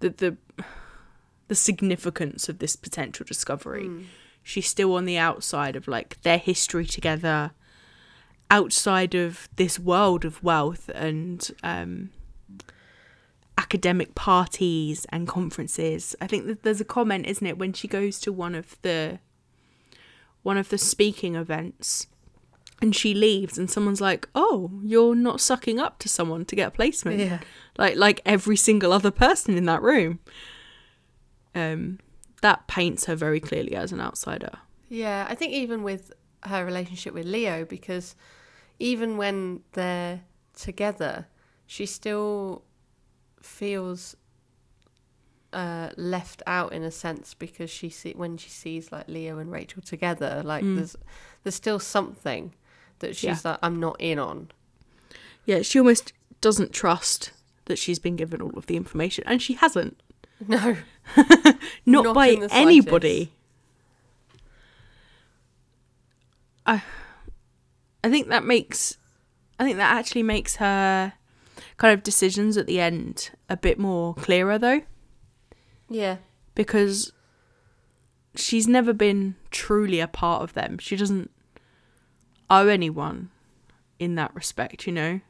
the 0.00 0.10
the 0.10 0.36
the 1.48 1.54
significance 1.54 2.48
of 2.48 2.58
this 2.58 2.76
potential 2.76 3.24
discovery 3.26 3.86
Hmm. 3.86 4.02
she's 4.42 4.66
still 4.68 4.94
on 4.94 5.04
the 5.04 5.18
outside 5.18 5.76
of 5.76 5.86
like 5.88 6.20
their 6.22 6.38
history 6.38 6.86
together 6.86 7.52
outside 8.50 9.14
of 9.14 9.48
this 9.56 9.78
world 9.78 10.24
of 10.24 10.42
wealth 10.42 10.90
and 10.94 11.50
um 11.62 12.10
academic 13.60 14.14
parties 14.14 15.06
and 15.10 15.28
conferences. 15.28 16.16
I 16.20 16.26
think 16.26 16.46
that 16.46 16.62
there's 16.62 16.80
a 16.80 16.84
comment 16.84 17.26
isn't 17.26 17.46
it 17.46 17.58
when 17.58 17.74
she 17.74 17.86
goes 17.88 18.18
to 18.20 18.32
one 18.32 18.54
of 18.54 18.80
the 18.80 19.18
one 20.42 20.56
of 20.56 20.70
the 20.70 20.78
speaking 20.78 21.34
events 21.34 22.06
and 22.80 22.96
she 22.96 23.12
leaves 23.12 23.58
and 23.58 23.70
someone's 23.70 24.00
like 24.00 24.26
oh 24.34 24.70
you're 24.82 25.14
not 25.14 25.42
sucking 25.42 25.78
up 25.78 25.98
to 25.98 26.08
someone 26.08 26.46
to 26.46 26.56
get 26.56 26.68
a 26.68 26.70
placement. 26.70 27.18
Yeah, 27.18 27.40
like 27.76 27.96
like 27.96 28.22
every 28.24 28.56
single 28.56 28.92
other 28.92 29.10
person 29.10 29.56
in 29.56 29.66
that 29.66 29.82
room. 29.82 30.20
Um 31.54 31.98
that 32.40 32.66
paints 32.66 33.04
her 33.04 33.14
very 33.14 33.40
clearly 33.40 33.74
as 33.74 33.92
an 33.92 34.00
outsider. 34.00 34.52
Yeah. 34.88 35.26
I 35.28 35.34
think 35.34 35.52
even 35.52 35.82
with 35.82 36.12
her 36.44 36.64
relationship 36.64 37.12
with 37.12 37.26
Leo, 37.26 37.66
because 37.66 38.16
even 38.78 39.18
when 39.18 39.60
they're 39.72 40.22
together, 40.54 41.26
she 41.66 41.84
still 41.84 42.64
feels 43.42 44.16
uh, 45.52 45.90
left 45.96 46.42
out 46.46 46.72
in 46.72 46.82
a 46.84 46.90
sense 46.90 47.34
because 47.34 47.70
she 47.70 47.88
see 47.90 48.12
when 48.16 48.36
she 48.36 48.48
sees 48.50 48.92
like 48.92 49.08
Leo 49.08 49.38
and 49.38 49.50
Rachel 49.50 49.82
together, 49.82 50.42
like 50.44 50.62
Mm. 50.64 50.76
there's 50.76 50.96
there's 51.42 51.54
still 51.54 51.78
something 51.80 52.52
that 53.00 53.16
she's 53.16 53.44
like 53.44 53.58
I'm 53.62 53.80
not 53.80 53.96
in 53.98 54.18
on. 54.18 54.50
yeah 55.44 55.62
she 55.62 55.78
almost 55.78 56.12
doesn't 56.40 56.72
trust 56.72 57.32
that 57.64 57.78
she's 57.78 57.98
been 57.98 58.14
given 58.16 58.40
all 58.42 58.56
of 58.56 58.66
the 58.66 58.76
information 58.76 59.24
and 59.26 59.40
she 59.42 59.54
hasn't 59.54 60.00
No, 60.46 60.76
not, 61.86 62.04
Not 62.04 62.14
by 62.14 62.26
in 62.28 62.40
the 62.40 62.48
slightest. 62.48 62.54
anybody 62.54 63.32
i 66.66 66.82
i 68.04 68.10
think 68.10 68.28
that 68.28 68.44
makes 68.44 68.96
i 69.58 69.64
think 69.64 69.76
that 69.78 69.96
actually 69.96 70.22
makes 70.22 70.56
her 70.56 71.12
kind 71.76 71.92
of 71.92 72.02
decisions 72.02 72.56
at 72.56 72.66
the 72.66 72.80
end 72.80 73.30
a 73.48 73.56
bit 73.56 73.78
more 73.78 74.14
clearer 74.14 74.58
though 74.58 74.82
yeah, 75.90 76.18
because 76.54 77.12
she's 78.36 78.68
never 78.68 78.92
been 78.92 79.34
truly 79.50 79.98
a 79.98 80.06
part 80.06 80.42
of 80.42 80.54
them. 80.54 80.78
She 80.78 80.96
doesn't 80.96 81.30
owe 82.48 82.68
anyone 82.68 83.30
in 83.98 84.14
that 84.14 84.34
respect, 84.34 84.86
you 84.86 84.92
know? 84.92 85.20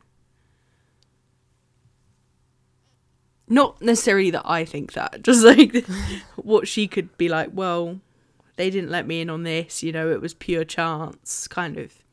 Not 3.48 3.80
necessarily 3.82 4.30
that 4.30 4.42
I 4.44 4.64
think 4.66 4.92
that, 4.92 5.22
just 5.22 5.42
like 5.42 5.84
what 6.36 6.68
she 6.68 6.86
could 6.86 7.16
be 7.16 7.28
like, 7.30 7.48
well, 7.52 7.98
they 8.56 8.68
didn't 8.68 8.90
let 8.90 9.06
me 9.06 9.22
in 9.22 9.30
on 9.30 9.42
this, 9.44 9.82
you 9.82 9.92
know, 9.92 10.10
it 10.10 10.20
was 10.20 10.34
pure 10.34 10.64
chance, 10.64 11.48
kind 11.48 11.78
of. 11.78 12.04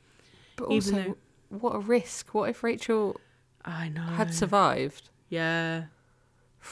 but 0.56 0.72
Even 0.72 0.96
also 0.96 1.18
what 1.50 1.76
a 1.76 1.80
risk. 1.80 2.34
What 2.34 2.50
if 2.50 2.64
Rachel 2.64 3.20
I 3.68 3.90
know. 3.90 4.02
had 4.02 4.34
survived? 4.34 5.10
Yeah. 5.30 5.84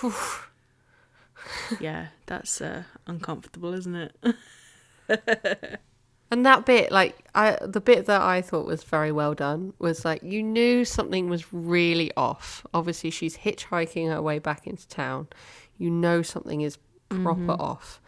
yeah, 1.80 2.08
that's 2.26 2.62
uh, 2.62 2.84
uncomfortable, 3.08 3.74
isn't 3.74 3.96
it? 3.96 4.16
And 6.32 6.44
that 6.46 6.66
bit, 6.66 6.92
like 6.92 7.16
I, 7.36 7.58
the 7.62 7.80
bit 7.80 8.08
that 8.08 8.22
I 8.22 8.42
thought 8.42 8.66
was 8.66 8.84
very 8.84 9.12
well 9.12 9.36
done 9.36 9.74
was 9.78 10.04
like 10.04 10.24
you 10.24 10.42
knew 10.42 10.84
something 10.84 11.30
was 11.30 11.54
really 11.54 12.12
off. 12.18 12.66
Obviously, 12.74 13.12
she's 13.12 13.38
hitchhiking 13.38 14.10
her 14.10 14.22
way 14.22 14.40
back 14.40 14.66
into 14.66 14.88
town. 14.88 15.28
You 15.78 15.92
know 15.92 16.22
something 16.24 16.62
is 16.62 16.78
proper 17.10 17.42
Mm-hmm. 17.42 17.50
off, 17.62 18.02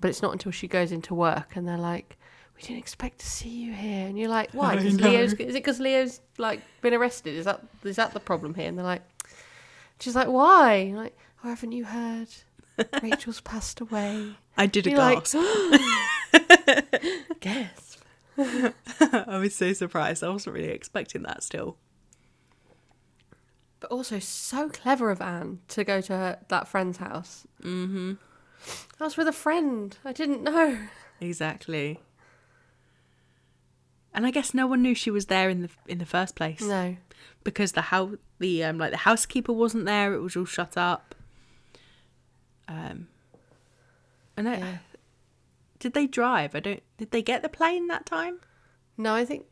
but 0.00 0.08
it's 0.08 0.22
not 0.22 0.32
until 0.32 0.52
she 0.52 0.68
goes 0.68 0.92
into 0.92 1.14
work 1.14 1.56
and 1.56 1.66
they're 1.66 1.76
like, 1.76 2.16
"We 2.58 2.62
didn't 2.62 2.78
expect 2.78 3.20
to 3.20 3.26
see 3.26 3.48
you 3.48 3.72
here," 3.72 4.06
and 4.06 4.18
you're 4.18 4.28
like, 4.28 4.50
"Why? 4.52 4.72
I 4.72 4.76
'Cause 4.76 4.94
know. 4.94 5.08
Leo's 5.08 5.32
is 5.34 5.38
it 5.38 5.52
because 5.54 5.78
Leo's 5.80 6.20
like 6.38 6.60
been 6.82 6.92
arrested? 6.92 7.34
Is 7.34 7.44
that 7.44 7.62
is 7.84 7.96
that 7.96 8.12
the 8.12 8.20
problem 8.20 8.54
here?" 8.54 8.68
And 8.68 8.76
they're 8.76 8.84
like, 8.84 9.02
"She's 10.00 10.16
like, 10.16 10.28
why?" 10.28 10.92
Like, 10.94 11.16
"Oh, 11.44 11.48
haven't 11.50 11.72
you 11.72 11.84
heard? 11.84 12.28
Rachel's 13.02 13.40
passed 13.40 13.80
away." 13.80 14.34
I 14.56 14.66
did 14.66 14.86
a 14.86 14.90
You're 14.90 14.98
like, 14.98 15.24
gasp. 17.40 18.02
I 18.38 19.38
was 19.38 19.54
so 19.54 19.72
surprised. 19.72 20.22
I 20.24 20.28
wasn't 20.28 20.54
really 20.56 20.68
expecting 20.70 21.22
that 21.22 21.42
still. 21.42 21.76
But 23.80 23.92
also 23.92 24.18
so 24.18 24.68
clever 24.68 25.10
of 25.10 25.20
Anne 25.20 25.60
to 25.68 25.84
go 25.84 26.00
to 26.00 26.12
her, 26.12 26.38
that 26.48 26.66
friend's 26.66 26.98
house. 26.98 27.46
Mm-hmm. 27.62 28.14
I 29.00 29.04
was 29.04 29.16
with 29.16 29.28
a 29.28 29.32
friend. 29.32 29.96
I 30.04 30.12
didn't 30.12 30.42
know. 30.42 30.76
Exactly. 31.20 32.00
And 34.14 34.26
I 34.26 34.30
guess 34.30 34.54
no 34.54 34.66
one 34.66 34.82
knew 34.82 34.94
she 34.94 35.10
was 35.10 35.26
there 35.26 35.48
in 35.48 35.62
the 35.62 35.70
in 35.86 35.98
the 35.98 36.06
first 36.06 36.34
place 36.34 36.60
No. 36.60 36.96
because 37.44 37.72
the 37.72 37.82
house 37.82 38.16
the 38.38 38.64
um 38.64 38.78
like 38.78 38.90
the 38.90 38.96
housekeeper 38.98 39.52
wasn't 39.52 39.84
there. 39.84 40.14
It 40.14 40.20
was 40.20 40.36
all 40.36 40.44
shut 40.44 40.76
up. 40.76 41.14
Um, 42.66 43.08
I 44.36 44.42
know. 44.42 44.52
Yeah. 44.52 44.78
Did 45.78 45.94
they 45.94 46.06
drive? 46.06 46.54
I 46.54 46.60
don't. 46.60 46.82
Did 46.96 47.10
they 47.12 47.22
get 47.22 47.42
the 47.42 47.48
plane 47.48 47.86
that 47.88 48.06
time? 48.06 48.40
No, 48.96 49.14
I 49.14 49.24
think 49.24 49.44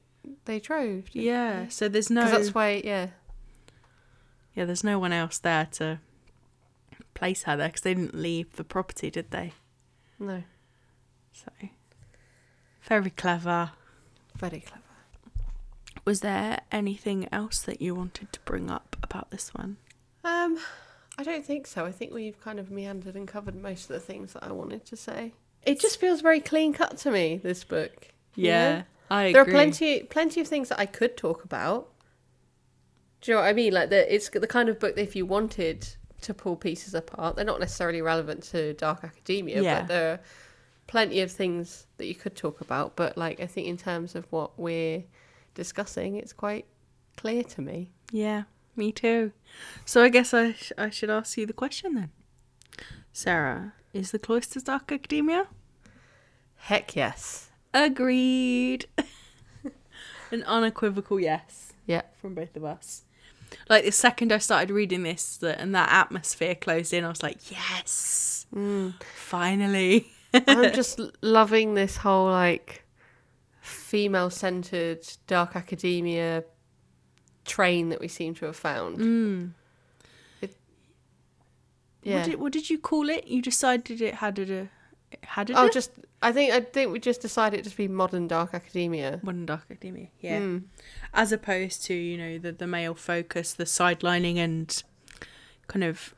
they 0.44 0.59
drove. 0.59 1.04
Yeah. 1.12 1.64
they? 1.64 1.68
So 1.70 1.88
there's 1.88 2.11
no. 2.11 2.28
that's 2.28 2.54
why, 2.54 2.82
yeah. 2.84 3.09
Yeah, 4.54 4.64
there's 4.64 4.82
no 4.84 4.98
one 4.98 5.12
else 5.12 5.38
there 5.38 5.66
to 5.72 6.00
place 7.14 7.44
her 7.44 7.57
there 7.57 7.68
because 7.68 7.82
they 7.82 7.94
didn't 7.94 8.14
leave 8.14 8.57
the 8.57 8.64
property, 8.64 9.11
did 9.11 9.30
they? 9.30 9.52
No, 10.18 10.42
So 11.32 11.50
very 12.82 13.11
clever. 13.11 13.72
Very 14.39 14.61
clever. 14.61 14.82
Was 16.05 16.20
there 16.20 16.61
anything 16.70 17.28
else 17.32 17.61
that 17.62 17.82
you 17.82 17.95
wanted 17.95 18.32
to 18.32 18.41
bring 18.41 18.70
up 18.70 18.97
about 19.03 19.30
this 19.30 19.53
one? 19.55 19.76
Um, 20.24 20.59
I 21.18 21.22
don't 21.24 21.45
think 21.45 21.66
so. 21.66 21.84
I 21.84 21.91
think 21.93 22.12
we've 22.12 22.41
kind 22.41 22.59
of 22.61 22.70
meandered 22.70 23.16
and 23.16 23.26
covered 23.26 23.55
most 23.61 23.84
of 23.91 23.95
the 23.95 24.01
things 24.01 24.32
that 24.34 24.45
I 24.45 24.53
wanted 24.53 24.84
to 24.87 24.97
say. 24.97 25.32
It 25.64 25.80
just 25.80 25.99
feels 25.99 26.20
very 26.20 26.41
clean 26.41 26.72
cut 26.72 26.97
to 26.99 27.11
me. 27.11 27.41
This 27.43 27.64
book. 27.64 28.09
you 28.37 28.51
know? 28.51 28.82
I 29.11 29.32
there 29.32 29.43
are 29.43 29.47
plenty, 29.47 30.03
plenty 30.05 30.41
of 30.41 30.49
things 30.49 30.68
that 30.68 30.78
I 30.80 30.87
could 30.87 31.16
talk 31.16 31.45
about. 31.45 31.89
Do 33.20 33.30
you 33.30 33.37
know 33.37 33.43
what 33.43 33.49
I 33.49 33.53
mean? 33.53 33.72
Like 33.72 33.91
the, 33.91 34.12
it's 34.14 34.28
the 34.28 34.47
kind 34.47 34.68
of 34.68 34.78
book 34.78 34.95
that 34.97 35.03
if 35.03 35.16
you 35.16 35.26
wanted 35.26 35.89
to 36.22 36.34
pull 36.34 36.57
pieces 36.57 36.95
apart, 36.95 37.37
they're 37.37 37.45
not 37.45 37.61
necessarily 37.61 38.03
relevant 38.03 38.43
to 38.45 38.74
Dark 38.74 39.05
Academia, 39.05 39.62
Yeah. 39.62 39.80
but 39.80 39.89
there 39.89 40.12
are 40.12 40.20
plenty 40.87 41.20
of 41.20 41.30
things 41.30 41.87
that 41.99 42.07
you 42.07 42.14
could 42.14 42.37
talk 42.37 42.61
about. 42.61 42.97
But 42.97 43.16
like, 43.16 43.41
I 43.41 43.47
think 43.47 43.66
in 43.66 43.76
terms 43.76 44.14
of 44.14 44.26
what 44.30 44.59
we're 44.59 45.05
discussing, 45.55 46.16
it's 46.16 46.32
quite 46.32 46.66
clear 47.16 47.43
to 47.45 47.62
me. 47.62 47.91
Yeah, 48.12 48.45
me 48.76 48.93
too. 48.93 49.32
So 49.84 50.03
I 50.03 50.09
guess 50.09 50.32
I 50.34 50.53
sh- 50.53 50.72
I 50.78 50.91
should 50.91 51.11
ask 51.11 51.37
you 51.37 51.47
the 51.47 51.53
question 51.53 51.95
then. 51.95 52.11
Sarah, 53.12 53.72
is 53.93 54.11
the 54.11 54.18
Cloisters 54.18 54.62
Dark 54.62 54.93
Academia? 54.93 55.47
Heck 56.57 56.95
yes. 56.95 57.51
Agreed. 57.72 58.87
An 60.30 60.43
unequivocal 60.45 61.20
yes 61.20 61.72
Yeah. 61.87 62.03
from 62.20 62.34
both 62.34 62.57
of 62.57 62.64
us. 62.64 63.05
Like 63.68 63.84
the 63.84 63.93
second 63.93 64.32
I 64.32 64.39
started 64.39 64.70
reading 64.72 65.05
this 65.05 65.41
and 65.43 65.74
that 65.74 65.91
atmosphere 65.91 66.55
closed 66.55 66.93
in, 66.93 67.05
I 67.05 67.09
was 67.09 67.22
like, 67.22 67.51
yes, 67.51 68.47
mm. 68.55 68.93
finally. 69.03 70.09
I'm 70.47 70.72
just 70.74 71.01
loving 71.22 71.74
this 71.74 71.99
whole 71.99 72.30
like 72.30 72.84
female 73.61 74.30
centered 74.30 75.07
dark 75.26 75.57
academia 75.57 76.45
train 77.45 77.89
that 77.91 78.01
we 78.01 78.09
seem 78.09 78.34
to 78.34 78.47
have 78.47 78.57
found. 78.57 78.99
Mm. 78.99 79.53
Yeah. 82.07 82.18
What, 82.18 82.24
did, 82.24 82.41
what 82.41 82.53
did 82.53 82.70
you 82.70 82.78
call 82.78 83.09
it? 83.09 83.26
You 83.26 83.43
decided 83.43 84.01
it 84.01 84.14
had 84.14 84.39
a 84.39 84.68
it 85.11 85.18
had 85.22 85.51
a 85.51 85.59
oh, 85.59 85.68
just 85.68 85.91
I 86.22 86.30
think 86.30 86.53
I 86.53 86.61
think 86.61 86.93
we 86.93 87.01
just 87.01 87.20
decided 87.20 87.66
it 87.66 87.70
to 87.70 87.76
be 87.76 87.89
modern 87.89 88.28
dark 88.28 88.55
academia. 88.55 89.18
modern 89.24 89.45
dark 89.45 89.62
academia. 89.68 90.09
Yeah. 90.20 90.39
Mm. 90.39 90.64
as 91.12 91.32
opposed 91.32 91.84
to 91.87 91.95
you 91.95 92.16
know 92.16 92.39
the 92.39 92.53
the 92.53 92.66
male 92.68 92.95
focus, 92.95 93.53
the 93.53 93.64
sidelining 93.64 94.37
and 94.37 94.82
kind 95.66 95.82
of 95.82 96.14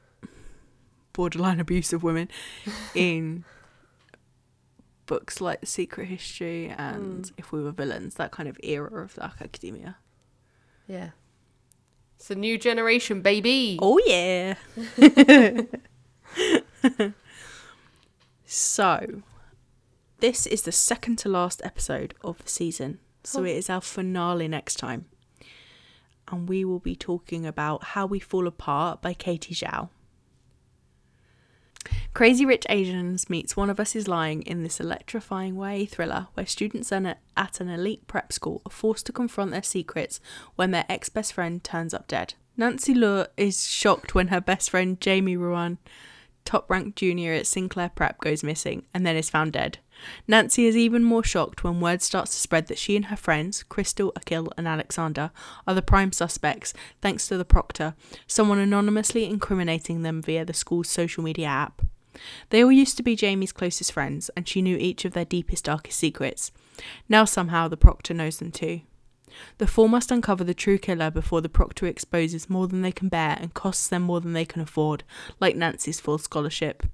borderline 1.14 1.58
abuse 1.66 1.94
of 1.94 2.02
women 2.02 2.28
in 2.94 3.44
books 5.08 5.40
like 5.40 5.60
The 5.60 5.66
Secret 5.66 6.06
History 6.06 6.68
and 6.68 7.26
hmm. 7.26 7.32
If 7.36 7.50
We 7.50 7.62
Were 7.62 7.72
Villains, 7.72 8.14
that 8.14 8.30
kind 8.30 8.48
of 8.48 8.56
era 8.62 9.02
of 9.02 9.14
dark 9.14 9.40
academia. 9.40 9.96
Yeah. 10.86 11.10
It's 12.16 12.30
a 12.30 12.36
new 12.36 12.58
generation, 12.58 13.22
baby. 13.22 13.78
Oh 13.82 13.98
yeah. 14.06 14.54
so, 18.44 19.22
this 20.20 20.46
is 20.46 20.62
the 20.62 20.72
second 20.72 21.18
to 21.18 21.28
last 21.28 21.60
episode 21.64 22.14
of 22.22 22.38
the 22.38 22.48
season. 22.48 22.98
So 23.24 23.40
Oh. 23.40 23.44
it 23.44 23.56
is 23.56 23.70
our 23.70 23.80
finale 23.80 24.48
next 24.48 24.76
time. 24.76 25.06
And 26.30 26.48
we 26.48 26.64
will 26.64 26.80
be 26.80 26.96
talking 26.96 27.46
about 27.46 27.84
How 27.84 28.06
We 28.06 28.20
Fall 28.20 28.46
Apart 28.46 29.00
by 29.00 29.14
Katie 29.14 29.54
Zhao. 29.54 29.88
Crazy 32.14 32.44
Rich 32.44 32.66
Asians 32.68 33.30
meets 33.30 33.56
One 33.56 33.70
of 33.70 33.78
Us 33.78 33.94
is 33.94 34.08
Lying 34.08 34.42
in 34.42 34.64
this 34.64 34.80
electrifying 34.80 35.54
YA 35.54 35.86
thriller 35.88 36.26
where 36.34 36.46
students 36.46 36.90
at 36.90 37.60
an 37.60 37.68
elite 37.68 38.08
prep 38.08 38.32
school 38.32 38.60
are 38.66 38.72
forced 38.72 39.06
to 39.06 39.12
confront 39.12 39.52
their 39.52 39.62
secrets 39.62 40.18
when 40.56 40.72
their 40.72 40.84
ex 40.88 41.08
best 41.08 41.32
friend 41.32 41.62
turns 41.62 41.94
up 41.94 42.08
dead. 42.08 42.34
Nancy 42.56 42.92
Luo 42.92 43.28
is 43.36 43.68
shocked 43.68 44.16
when 44.16 44.28
her 44.28 44.40
best 44.40 44.70
friend 44.70 45.00
Jamie 45.00 45.36
Ruan, 45.36 45.78
top 46.44 46.68
ranked 46.68 46.96
junior 46.98 47.34
at 47.34 47.46
Sinclair 47.46 47.90
Prep, 47.90 48.18
goes 48.18 48.42
missing 48.42 48.84
and 48.92 49.06
then 49.06 49.14
is 49.14 49.30
found 49.30 49.52
dead. 49.52 49.78
Nancy 50.26 50.66
is 50.66 50.76
even 50.76 51.04
more 51.04 51.22
shocked 51.22 51.62
when 51.62 51.78
word 51.78 52.02
starts 52.02 52.32
to 52.32 52.38
spread 52.38 52.66
that 52.66 52.78
she 52.78 52.96
and 52.96 53.06
her 53.06 53.16
friends, 53.16 53.62
Crystal, 53.62 54.12
Akil, 54.16 54.52
and 54.56 54.66
Alexander, 54.66 55.30
are 55.68 55.74
the 55.74 55.82
prime 55.82 56.10
suspects 56.10 56.74
thanks 57.00 57.28
to 57.28 57.36
the 57.36 57.44
proctor, 57.44 57.94
someone 58.26 58.58
anonymously 58.58 59.24
incriminating 59.24 60.02
them 60.02 60.20
via 60.20 60.44
the 60.44 60.52
school's 60.52 60.88
social 60.88 61.22
media 61.22 61.46
app. 61.46 61.82
They 62.50 62.62
all 62.62 62.72
used 62.72 62.96
to 62.96 63.02
be 63.02 63.16
Jamie's 63.16 63.52
closest 63.52 63.92
friends, 63.92 64.30
and 64.36 64.48
she 64.48 64.62
knew 64.62 64.76
each 64.76 65.04
of 65.04 65.12
their 65.12 65.24
deepest, 65.24 65.64
darkest 65.64 65.98
secrets. 65.98 66.52
Now, 67.08 67.24
somehow, 67.24 67.68
the 67.68 67.76
proctor 67.76 68.14
knows 68.14 68.38
them 68.38 68.50
too. 68.50 68.82
The 69.58 69.66
four 69.66 69.88
must 69.88 70.10
uncover 70.10 70.42
the 70.42 70.54
true 70.54 70.78
killer 70.78 71.10
before 71.10 71.40
the 71.40 71.48
proctor 71.48 71.86
exposes 71.86 72.48
more 72.48 72.66
than 72.66 72.82
they 72.82 72.92
can 72.92 73.08
bear 73.08 73.36
and 73.40 73.54
costs 73.54 73.88
them 73.88 74.02
more 74.02 74.20
than 74.20 74.32
they 74.32 74.44
can 74.44 74.62
afford, 74.62 75.04
like 75.40 75.56
Nancy's 75.56 76.00
full 76.00 76.18
scholarship. 76.18 76.84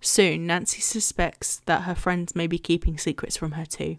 Soon, 0.00 0.46
Nancy 0.46 0.80
suspects 0.80 1.60
that 1.66 1.82
her 1.82 1.94
friends 1.94 2.34
may 2.34 2.46
be 2.46 2.58
keeping 2.58 2.98
secrets 2.98 3.36
from 3.36 3.52
her 3.52 3.66
too. 3.66 3.98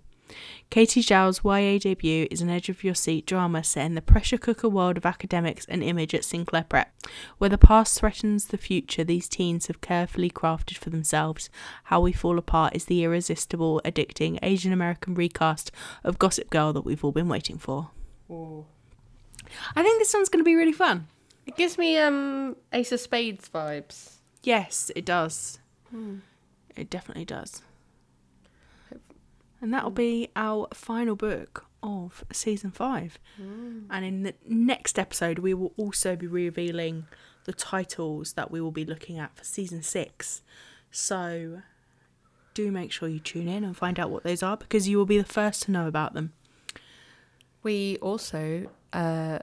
Katie 0.70 1.02
Zhao's 1.02 1.42
YA 1.44 1.78
debut 1.78 2.28
is 2.32 2.42
an 2.42 2.50
edge 2.50 2.70
of 2.70 2.84
your 2.84 2.96
seat 2.96 3.26
drama 3.26 3.64
set 3.64 3.86
in 3.86 3.96
the 3.96 4.02
pressure 4.02 4.38
cooker 4.38 4.68
world 4.70 4.98
of 4.98 5.06
academics 5.06 5.66
and 5.66 5.84
image 5.84 6.16
at 6.16 6.26
Sinclair 6.26 6.66
Prep. 6.68 6.94
Where 7.38 7.50
the 7.50 7.58
past 7.58 8.00
threatens 8.00 8.48
the 8.48 8.58
future 8.58 9.04
these 9.04 9.28
teens 9.28 9.68
have 9.68 9.82
carefully 9.82 10.30
crafted 10.30 10.78
for 10.78 10.90
themselves, 10.90 11.50
How 11.86 12.02
We 12.02 12.12
Fall 12.14 12.38
Apart 12.38 12.76
is 12.76 12.86
the 12.86 13.04
irresistible, 13.04 13.82
addicting 13.86 14.40
Asian 14.42 14.74
American 14.74 15.14
recast 15.14 15.72
of 16.04 16.18
Gossip 16.18 16.50
Girl 16.50 16.74
that 16.74 16.86
we've 16.86 17.04
all 17.04 17.12
been 17.12 17.30
waiting 17.30 17.58
for. 17.58 17.92
I 19.76 19.84
think 19.84 20.00
this 20.00 20.14
one's 20.14 20.30
going 20.30 20.44
to 20.44 20.44
be 20.44 20.56
really 20.56 20.72
fun. 20.72 21.08
It 21.46 21.58
gives 21.58 21.78
me 21.78 21.98
um 21.98 22.56
Ace 22.72 22.92
of 22.92 23.00
Spades 23.00 23.50
vibes. 23.50 24.16
Yes, 24.44 24.92
it 24.96 25.06
does. 25.06 25.60
It 26.76 26.90
definitely 26.90 27.26
does. 27.26 27.62
And 29.64 29.74
that'll 29.74 29.92
be 29.92 30.28
our 30.36 30.68
final 30.74 31.16
book 31.16 31.66
of 31.82 32.26
season 32.34 32.70
five. 32.70 33.18
And 33.90 34.04
in 34.04 34.24
the 34.24 34.34
next 34.46 35.00
episode, 35.00 35.40
we 35.40 35.54
will 35.54 35.72
also 35.78 36.18
be 36.18 36.28
revealing 36.28 37.08
the 37.46 37.54
titles 37.54 38.34
that 38.34 38.52
we 38.52 38.60
will 38.60 38.72
be 38.72 38.84
looking 38.84 39.18
at 39.18 39.36
for 39.38 39.46
season 39.46 39.82
six. 39.82 40.42
So 40.92 41.62
do 42.54 42.72
make 42.72 42.92
sure 42.92 43.08
you 43.08 43.20
tune 43.20 43.48
in 43.48 43.64
and 43.64 43.76
find 43.76 44.00
out 44.00 44.10
what 44.12 44.24
those 44.24 44.44
are 44.44 44.58
because 44.58 44.90
you 44.90 44.98
will 44.98 45.06
be 45.06 45.18
the 45.18 45.24
first 45.24 45.64
to 45.64 45.72
know 45.72 45.88
about 45.88 46.14
them. 46.14 46.34
We 47.64 47.98
also 48.02 48.70
uh, 48.92 49.40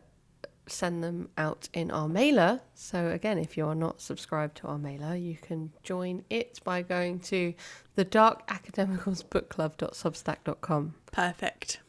send 0.72 1.04
them 1.04 1.28
out 1.36 1.68
in 1.72 1.90
our 1.90 2.08
mailer. 2.08 2.60
So, 2.74 3.08
again, 3.08 3.38
if 3.38 3.56
you're 3.56 3.74
not 3.74 4.00
subscribed 4.00 4.56
to 4.58 4.68
our 4.68 4.78
mailer, 4.78 5.14
you 5.14 5.36
can 5.36 5.72
join 5.82 6.24
it 6.30 6.60
by 6.64 6.82
going 6.82 7.20
to 7.20 7.54
the 7.94 8.04
darkacademicalsbookclub.substack.com. 8.04 10.94
Perfect. 11.12 11.80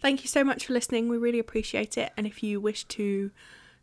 Thank 0.00 0.22
you 0.22 0.28
so 0.28 0.44
much 0.44 0.66
for 0.66 0.74
listening. 0.74 1.08
We 1.08 1.16
really 1.16 1.38
appreciate 1.38 1.96
it. 1.96 2.12
And 2.16 2.26
if 2.26 2.42
you 2.42 2.60
wish 2.60 2.84
to 2.84 3.30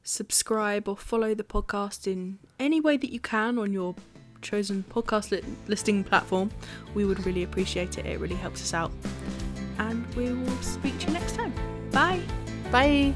subscribe 0.03 0.87
or 0.87 0.97
follow 0.97 1.33
the 1.33 1.43
podcast 1.43 2.05
in 2.05 2.37
any 2.59 2.79
way 2.79 2.97
that 2.97 3.11
you 3.11 3.19
can 3.19 3.57
on 3.57 3.73
your 3.73 3.95
chosen 4.41 4.83
podcast 4.89 5.31
li- 5.31 5.43
listing 5.67 6.03
platform, 6.03 6.51
we 6.93 7.05
would 7.05 7.25
really 7.25 7.43
appreciate 7.43 7.97
it. 7.97 8.05
It 8.05 8.19
really 8.19 8.35
helps 8.35 8.61
us 8.61 8.73
out. 8.73 8.91
And 9.79 10.05
we 10.15 10.31
will 10.31 10.61
speak 10.61 10.97
to 10.99 11.07
you 11.07 11.13
next 11.13 11.35
time. 11.35 11.53
Bye. 11.91 12.21
Bye. 12.71 13.13